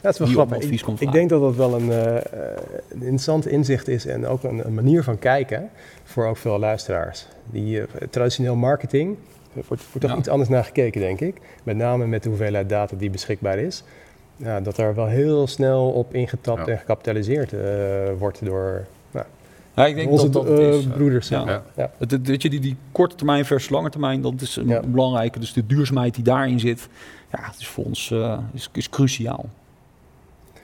[0.01, 0.70] dat is wel grappig.
[0.70, 2.14] Ik, ik, denk dat dat wel een, uh,
[2.88, 5.70] een interessant inzicht is en ook een, een, manier van kijken
[6.05, 7.26] voor ook veel luisteraars.
[7.51, 9.16] Die uh, traditioneel marketing
[9.53, 11.36] wordt, wordt toch iets anders naar gekeken, denk ik.
[11.62, 13.82] Met name met de hoeveelheid data die beschikbaar is.
[14.36, 17.55] ja, dat er wel heel snel op ingetapt en gecapitaliseerd
[18.18, 18.86] wordt door
[19.74, 21.28] ja, ik denk Onze dat dat is, broeders.
[21.28, 21.62] Ja.
[21.76, 21.90] ja.
[22.22, 25.38] weet je, die, die korte termijn versus lange termijn, dat is een belangrijke.
[25.38, 26.88] Dus de duurzaamheid die daarin zit,
[27.32, 28.14] ja, het is voor ons
[28.53, 29.48] is, is cruciaal.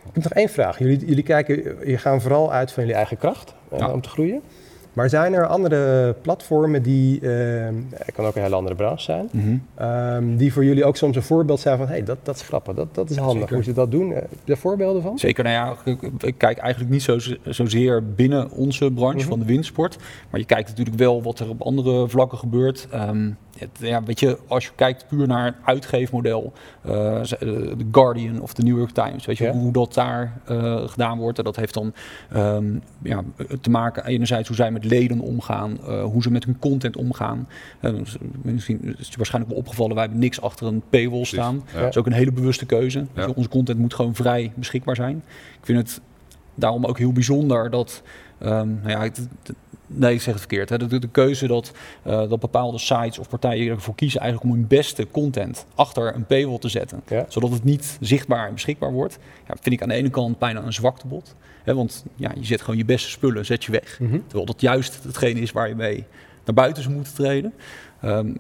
[0.08, 0.78] Ik heb nog één vraag.
[0.78, 1.54] Jullie, jullie kijken,
[1.90, 4.42] je gaan vooral uit van jullie eigen kracht om te groeien.
[4.96, 7.30] Maar zijn er andere platformen die, uh,
[7.94, 9.56] het kan ook een hele andere branche zijn, mhm.
[9.74, 12.42] ehm, die voor jullie ook soms een voorbeeld zijn van, hé, hey, dat, dat is
[12.42, 14.10] grappig, dat, dat is handig, hoe ze dat doen?
[14.10, 15.18] Heb je daar voorbeelden van?
[15.18, 19.28] Zeker, nou ja, ik, kijk eigenlijk niet zo, zozeer binnen onze branche mhm.
[19.28, 19.96] van de windsport,
[20.30, 22.88] maar je kijkt natuurlijk wel wat er op andere vlakken gebeurt.
[23.58, 26.52] Ehm, ja, weet je, als je kijkt puur naar het uitgeefmodel,
[26.86, 31.18] uh, The Guardian of de New York Times, weet je, hoe dat daar uh, gedaan
[31.18, 31.38] wordt.
[31.38, 31.92] En dat heeft dan
[32.36, 33.22] um, ja,
[33.60, 37.48] te maken enerzijds hoe zij met leden omgaan, hoe ze met hun content omgaan.
[37.80, 41.64] Dus misschien is het waarschijnlijk wel opgevallen, wij hebben niks achter een paywall staan.
[41.74, 43.06] Dat is ook een hele bewuste keuze.
[43.14, 43.28] Ja.
[43.34, 45.16] onze content moet gewoon vrij beschikbaar zijn.
[45.58, 46.00] Ik vind het
[46.54, 48.02] daarom ook heel bijzonder dat
[48.40, 49.28] um, nou ja, het,
[49.86, 50.68] Nee, ik zeg het verkeerd.
[50.68, 50.78] Hè.
[50.78, 51.72] De, de, keuze dat,
[52.06, 56.26] uh, dat bepaalde sites of partijen ervoor kiezen eigenlijk om hun beste content achter een
[56.26, 57.02] paywall te zetten.
[57.28, 59.18] Zodat het niet zichtbaar en beschikbaar wordt.
[59.48, 61.34] Ja, vind ik aan de ene kant bijna een zwaktebod.
[61.62, 64.00] Hè, want ja, je zet gewoon je beste spullen zet je weg.
[64.00, 64.18] Mhm.
[64.26, 66.04] Terwijl dat juist hetgene is waar je mee
[66.44, 67.52] naar buiten zou moeten treden.
[68.04, 68.38] Um,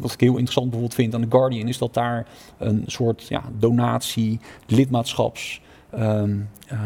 [0.00, 2.26] wat ik heel interessant bijvoorbeeld vind aan The Guardian is dat daar
[2.58, 5.60] een soort ja, donatie, lidmaatschaps
[5.96, 6.36] Ehm,
[6.68, 6.78] eh,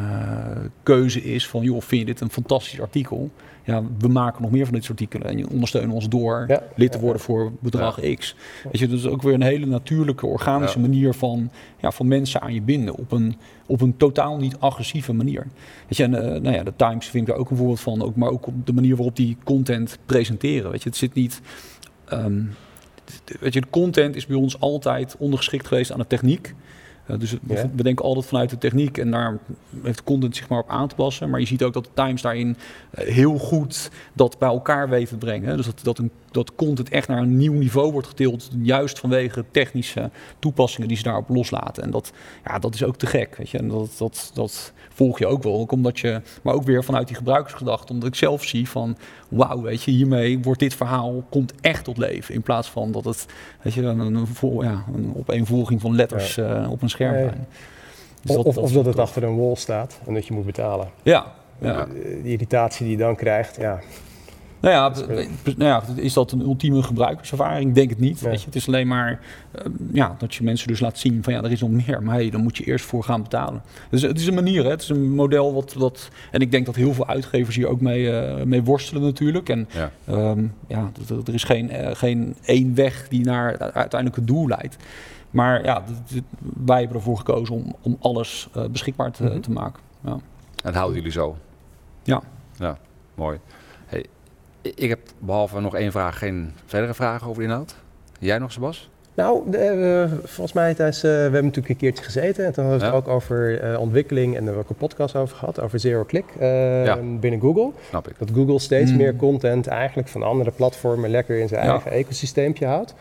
[0.82, 3.30] keuze is van, joh, vind je dit een fantastisch artikel?
[3.64, 6.92] Ja, we maken nog meer van dit soort artikelen en je ondersteunen ons door lid
[6.92, 8.36] te worden voor bedrag X.
[8.64, 11.50] Weet je, dus ook weer een hele natuurlijke, organische manier van,
[11.80, 13.36] ja, van mensen aan je binden op een,
[13.66, 15.46] op een totaal niet agressieve manier.
[15.88, 18.02] Weet je, en, uh, nou ja, de Times vind ik daar ook een voorbeeld van,
[18.02, 20.70] ook, maar ook op de manier waarop die content presenteren.
[20.70, 21.40] Weet je, het zit niet.
[22.12, 22.54] Um,
[23.40, 26.54] weet je, de content is bij ons altijd ondergeschikt geweest aan de techniek
[27.18, 27.36] dus
[27.74, 29.38] we denken altijd vanuit de techniek en daar
[29.82, 31.30] heeft content zich maar op aan te passen.
[31.30, 32.56] Maar je ziet ook dat de Times daarin
[32.90, 35.56] eh, heel goed dat bij elkaar weten te brengen.
[35.56, 38.50] Dus dat, dat, een, dat content echt naar een nieuw niveau wordt getild.
[38.62, 41.82] Juist vanwege technische toepassingen die ze daarop loslaten.
[41.82, 42.12] En dat,
[42.44, 43.36] ja, dat is ook te gek.
[43.36, 43.58] Weet je?
[43.58, 45.54] En dat, dat, dat volg je ook wel.
[45.54, 47.92] Ook omdat je, maar ook weer vanuit die gebruikersgedachte.
[47.92, 48.96] Omdat ik zelf zie van
[49.28, 52.34] wauw, weet je, hiermee wordt dit verhaal komt echt tot leven.
[52.34, 53.26] In plaats van dat het
[53.62, 54.26] weet je, een, een,
[54.60, 57.46] ja, een opeenvolging van letters uh, op een scherm zijn.
[58.22, 60.88] Dus of, dat, of dat het achter een wall staat en dat je moet betalen.
[61.02, 61.84] Ja, ja.
[61.84, 63.80] De, irritatie die je dan krijgt, ja.
[64.61, 65.06] Nou ja,
[65.56, 67.68] nou ja, is dat een ultieme gebruikerservaring?
[67.68, 68.20] Ik denk het niet.
[68.20, 68.46] Weet je?
[68.46, 69.20] Het is alleen maar
[69.54, 72.02] uh, ja, dat je mensen dus laat zien van ja, er is nog meer.
[72.02, 73.62] Maar hey, dan moet je eerst voor gaan betalen.
[73.90, 74.70] Dus het is een manier, hè?
[74.70, 76.11] het is een model wat, wat...
[76.30, 79.48] En ik denk dat heel veel uitgevers hier ook mee, uh, mee worstelen natuurlijk.
[79.48, 80.90] En ja, um, ja
[81.26, 84.76] er is geen, uh, geen één weg die naar uiteindelijk het doel leidt.
[85.30, 85.82] Maar ja,
[86.64, 89.40] wij hebben ervoor gekozen om, om alles beschikbaar te, mm -hmm.
[89.40, 89.82] te maken.
[90.04, 90.16] Ja.
[90.64, 91.36] En houden jullie zo?
[92.02, 92.22] Ja.
[92.58, 92.78] Ja,
[93.14, 93.38] mooi.
[93.86, 94.04] Hey,
[94.62, 97.74] ik heb behalve nog één vraag geen verdere vragen over de inhoud.
[98.18, 98.90] Jij nog, Sebas?
[99.14, 102.64] Nou, de, uh, volgens mij tijdens, uh, we hebben natuurlijk een keertje gezeten en toen
[102.64, 105.36] hadden we het ook over uh, ontwikkeling en daar hebben we ook een podcast over
[105.36, 106.24] gehad, over zero click
[106.84, 106.98] ja.
[107.20, 107.70] binnen Google.
[107.88, 108.14] Snap ik.
[108.18, 108.96] Dat Google steeds mm.
[108.96, 111.70] meer content eigenlijk van andere platformen lekker in zijn ja.
[111.70, 112.94] eigen ecosysteempje houdt.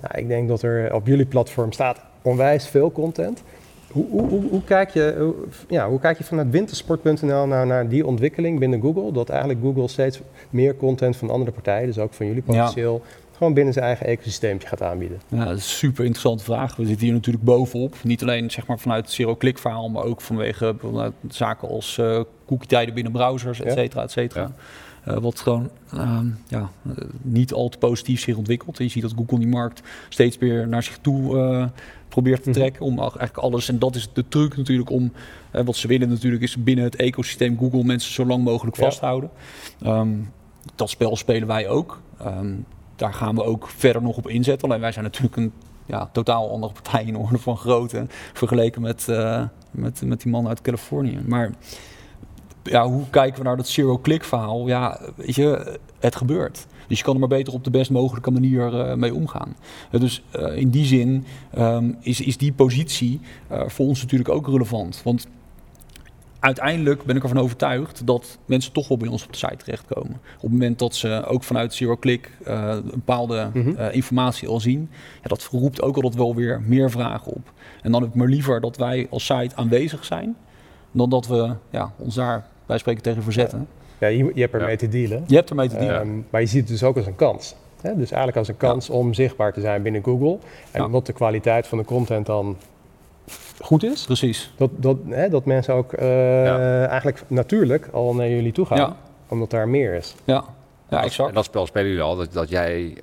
[0.00, 3.42] Nou, ik denk dat er op jullie platform staat onwijs veel content.
[3.96, 5.34] Hoe, hoe, hoe, kijk je,
[5.68, 9.12] ja, hoe kijk je vanuit wintersport.nl naar, naar die ontwikkeling binnen Google?
[9.12, 10.20] Dat eigenlijk Google steeds
[10.50, 13.02] meer content van andere partijen, dus ook van jullie potentieel,
[13.36, 15.20] gewoon binnen zijn eigen ecosysteempje gaat aanbieden?
[15.28, 16.76] Ja, dat is een super interessante vraag.
[16.76, 17.94] We zitten hier natuurlijk bovenop.
[18.02, 20.74] Niet alleen zeg maar, vanuit het zero-click verhaal, maar ook vanwege
[21.28, 24.52] zaken als uh, cookie-tijden binnen browsers, et cetera, et cetera.
[25.14, 26.70] Wat gewoon uh, ja,
[27.22, 28.78] niet al te positief zich ontwikkelt.
[28.78, 31.66] Je ziet dat Google die markt steeds meer naar zich toe uh,
[32.08, 32.58] probeert te mhm.
[32.58, 32.82] trekken.
[32.82, 35.12] Om eigenlijk alles, en dat is de truc natuurlijk om,
[35.50, 39.30] wat ze willen natuurlijk, is binnen het ecosysteem Google mensen zo lang mogelijk vasthouden.
[39.78, 39.98] Ja.
[39.98, 40.30] Um,
[40.74, 42.00] dat spel spelen wij ook.
[42.26, 42.64] Um,
[42.96, 44.68] daar gaan we ook verder nog op inzetten.
[44.68, 45.52] Alleen wij zijn natuurlijk een
[45.86, 50.48] ja, totaal andere partij in orde van grootte vergeleken met, uh, met, met die man
[50.48, 51.18] uit Californië.
[51.26, 51.50] Maar
[52.70, 54.66] ja, hoe kijken we naar dat zero-click verhaal?
[54.66, 56.66] Ja, weet je, het gebeurt.
[56.88, 59.56] Dus je kan er maar beter op de best mogelijke manier uh, mee omgaan.
[59.90, 61.24] Uh, dus uh, in die zin
[61.58, 65.00] um, is, is die positie voor ons natuurlijk ook relevant.
[65.04, 65.26] Want
[66.40, 70.20] uiteindelijk ben ik ervan overtuigd dat mensen toch wel bij ons op de site terechtkomen.
[70.36, 73.76] Op het moment dat ze ook vanuit zero-click een bepaalde -hmm.
[73.78, 74.88] informatie al zien,
[75.22, 77.52] ja, dat roept ook altijd wel weer meer vragen op.
[77.82, 80.36] En dan heb ik maar liever dat wij als site aanwezig zijn,
[80.90, 83.68] dan dat we ja, ons daar wij spreken tegen verzetten.
[83.98, 84.76] Ja, je, je hebt ermee ja.
[84.76, 85.24] te dealen.
[85.26, 86.00] Je hebt ermee te dealen.
[86.00, 87.54] Um, maar je ziet het dus ook als een kans.
[87.80, 87.96] Hè?
[87.96, 88.94] Dus eigenlijk als een kans ja.
[88.94, 90.38] om zichtbaar te zijn binnen Google.
[90.70, 92.56] En omdat de kwaliteit van de content dan
[93.60, 94.04] goed is.
[94.04, 94.52] Precies.
[94.56, 98.96] Dat, dat, hè, dat mensen ook uh, eigenlijk natuurlijk al naar jullie toe gaan,
[99.28, 100.14] omdat daar meer is.
[100.24, 100.44] Ja,
[100.88, 101.28] ja exact.
[101.28, 102.96] En dat spel spelen jullie al, dat, dat jij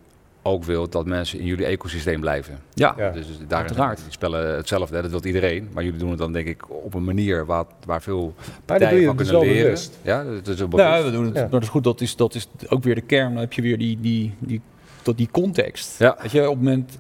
[0.44, 2.60] ook wilt dat mensen in jullie ecosysteem blijven.
[2.74, 3.10] Ja, ja.
[3.10, 3.98] Dus daar uiteraard.
[3.98, 5.70] Die spellen hetzelfde, dat wil iedereen.
[5.74, 8.34] Maar jullie doen het dan denk ik op een manier waar, waar veel
[8.66, 9.64] partijen van kunnen leren.
[9.64, 10.00] Bewust.
[10.02, 11.36] Ja, dat is ja, we doen het.
[11.36, 11.46] Ja.
[11.46, 11.84] Dat is goed.
[11.84, 13.32] Dat is, dat is ook weer de kern.
[13.32, 14.62] Dan heb je weer die, die, die
[15.04, 16.00] tot die context.
[16.00, 16.18] Ja.
[16.22, 16.98] Dat je, op het moment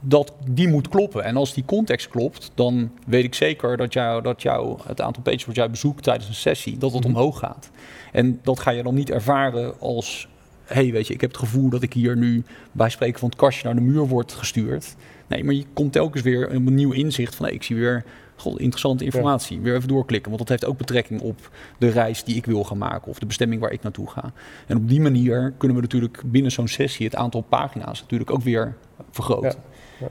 [0.00, 1.24] dat die moet kloppen.
[1.24, 5.22] En als die context klopt, dan weet ik zeker dat, jou, dat jou, het aantal
[5.22, 7.14] pages wat jij bezoekt tijdens een sessie, dat het mhm.
[7.14, 7.70] omhoog gaat.
[8.12, 10.28] En dat ga je dan niet ervaren als,
[10.66, 13.38] hey, weet je, ik heb het gevoel dat ik hier nu bij spreken van het
[13.38, 14.96] kastje naar de muur wordt gestuurd.
[15.26, 18.04] Nee, maar je komt telkens weer een nieuw inzicht van, hey, ik zie weer
[18.36, 19.60] God, interessante informatie.
[19.60, 22.78] Weer even doorklikken, want dat heeft ook betrekking op de reis die ik wil gaan
[22.78, 24.32] maken of de bestemming waar ik naartoe ga.
[24.66, 28.42] En op die manier kunnen we natuurlijk binnen zo'n sessie het aantal pagina's natuurlijk ook
[28.42, 28.76] weer
[29.10, 29.62] vergroten.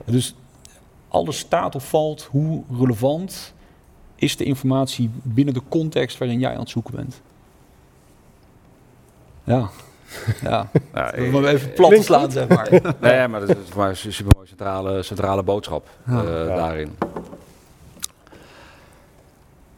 [0.04, 0.34] Dus
[1.08, 3.54] alles staat of valt hoe relevant
[4.14, 7.20] is de informatie binnen de context waarin jij aan het zoeken bent.
[9.44, 9.70] Ja.
[10.42, 12.68] Ja, ja even plat slaan, zeg maar.
[13.00, 16.96] nee, maar dat is maar een super mooie centrale, centrale boodschap uh, daarin.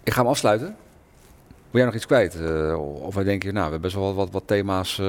[0.03, 0.77] Ik ga hem afsluiten.
[1.71, 2.37] Wil jij nog iets kwijt?
[2.41, 4.99] Uh, of wij denken, nou, we hebben best wel wat, wat thema's.
[4.99, 5.07] Uh,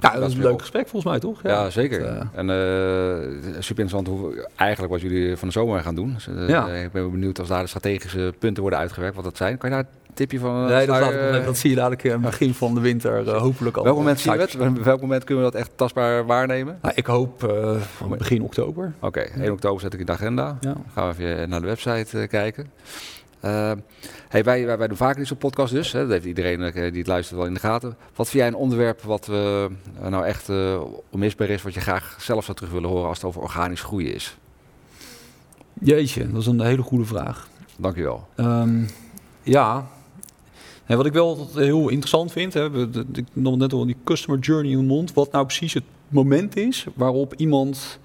[0.00, 1.42] ja, dat is een leuk gesprek volgens mij, toch?
[1.42, 2.00] Ja, ja zeker.
[2.00, 6.14] Uh, en super interessant hoe eigenlijk wat jullie van de zomer gaan doen.
[6.14, 6.68] Dus, ja.
[6.68, 9.58] Ik ben benieuwd als daar de strategische punten worden uitgewerkt, wat dat zijn.
[9.58, 9.86] Kan je daar
[10.18, 10.66] tipje van?
[10.66, 13.84] nee, dat, dat, zie je dadelijk in het begin van de winter hopelijk al.
[13.84, 14.54] Welk moment zie je het?
[14.82, 16.78] Welk moment kunnen we dat echt tastbaar waarnemen?
[16.82, 17.54] Nou, ik hoop
[18.08, 18.92] begin oktober.
[19.00, 20.58] Oké, 1 oktober zet ik in de agenda.
[20.60, 20.74] Ja.
[20.94, 22.70] gaan we even naar de website kijken.
[23.44, 23.72] Uh,
[24.28, 25.92] hey, wij, wij, wij, doen vaker op podcast dus.
[25.92, 26.00] Hè.
[26.00, 27.96] Dat heeft iedereen uh, die het luistert wel in de gaten.
[28.14, 29.64] Wat vind jij een onderwerp wat uh,
[30.08, 30.50] nou echt
[31.10, 31.62] onmisbaar is...
[31.62, 34.36] wat je graag zelf zou terug willen horen als het over organisch groeien is?
[35.80, 37.48] Jeetje, dat is een hele goede vraag.
[37.76, 38.28] Dank je wel.
[38.36, 38.88] Um,
[39.42, 39.86] ja,
[40.88, 42.54] en wat ik wel heel interessant vind...
[42.54, 42.82] Hè,
[43.12, 45.12] ik nog net al die customer journey in de mond...
[45.12, 47.98] wat nou precies het moment is waarop iemand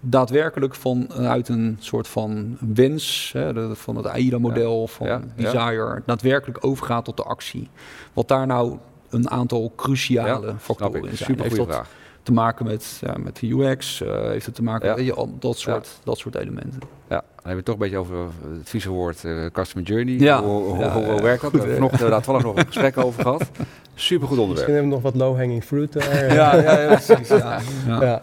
[0.00, 7.16] daadwerkelijk vanuit een soort van wens, hè, van het AIDA-model, van desire, daadwerkelijk overgaat tot
[7.16, 7.68] de actie.
[8.12, 8.78] Wat daar nou
[9.10, 11.38] een aantal cruciale factoren in zijn.
[11.50, 11.90] Vraag.
[12.28, 14.00] Te maken met, met de UX?
[14.00, 16.80] Uh, heeft het te maken met ja, dat, soort, dat soort elementen?
[17.08, 18.16] Ja, dan hebben we het toch een beetje over
[18.58, 20.14] het vieze woord uh, customer journey.
[20.14, 20.42] Ja.
[20.42, 21.52] Hoe, hoe, hoe, werkt dat?
[21.52, 23.50] We hebben nog inderdaad wel nog een gesprek over gehad.
[23.94, 24.68] Super goed onderwerp.
[24.68, 26.34] Misschien hebben we nog wat low-hanging fruit daar.
[26.34, 27.28] ja, ja, precies.
[27.28, 28.22] ja.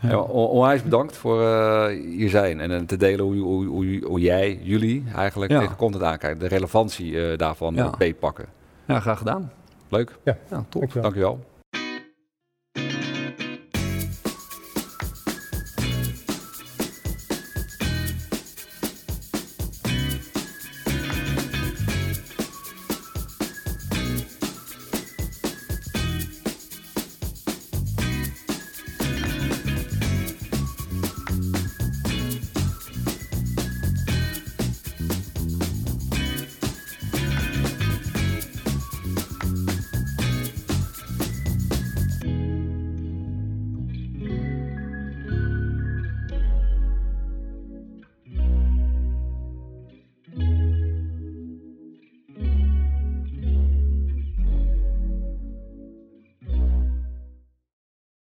[0.00, 0.18] Ja.
[0.18, 4.60] onwijs bedankt voor uh, hier zijn en uh, te delen hoe, hoe, hoe, hoe, jij,
[4.62, 6.38] jullie eigenlijk tegen content aankijken.
[6.38, 7.90] De relevantie uh, daarvan ja.
[7.98, 8.46] beetpakken.
[8.84, 9.52] Ja, graag gedaan.
[9.88, 10.18] Leuk.
[10.22, 10.80] Ja, ja top.
[10.80, 11.02] Dankjewel.
[11.02, 11.40] Dankjewel.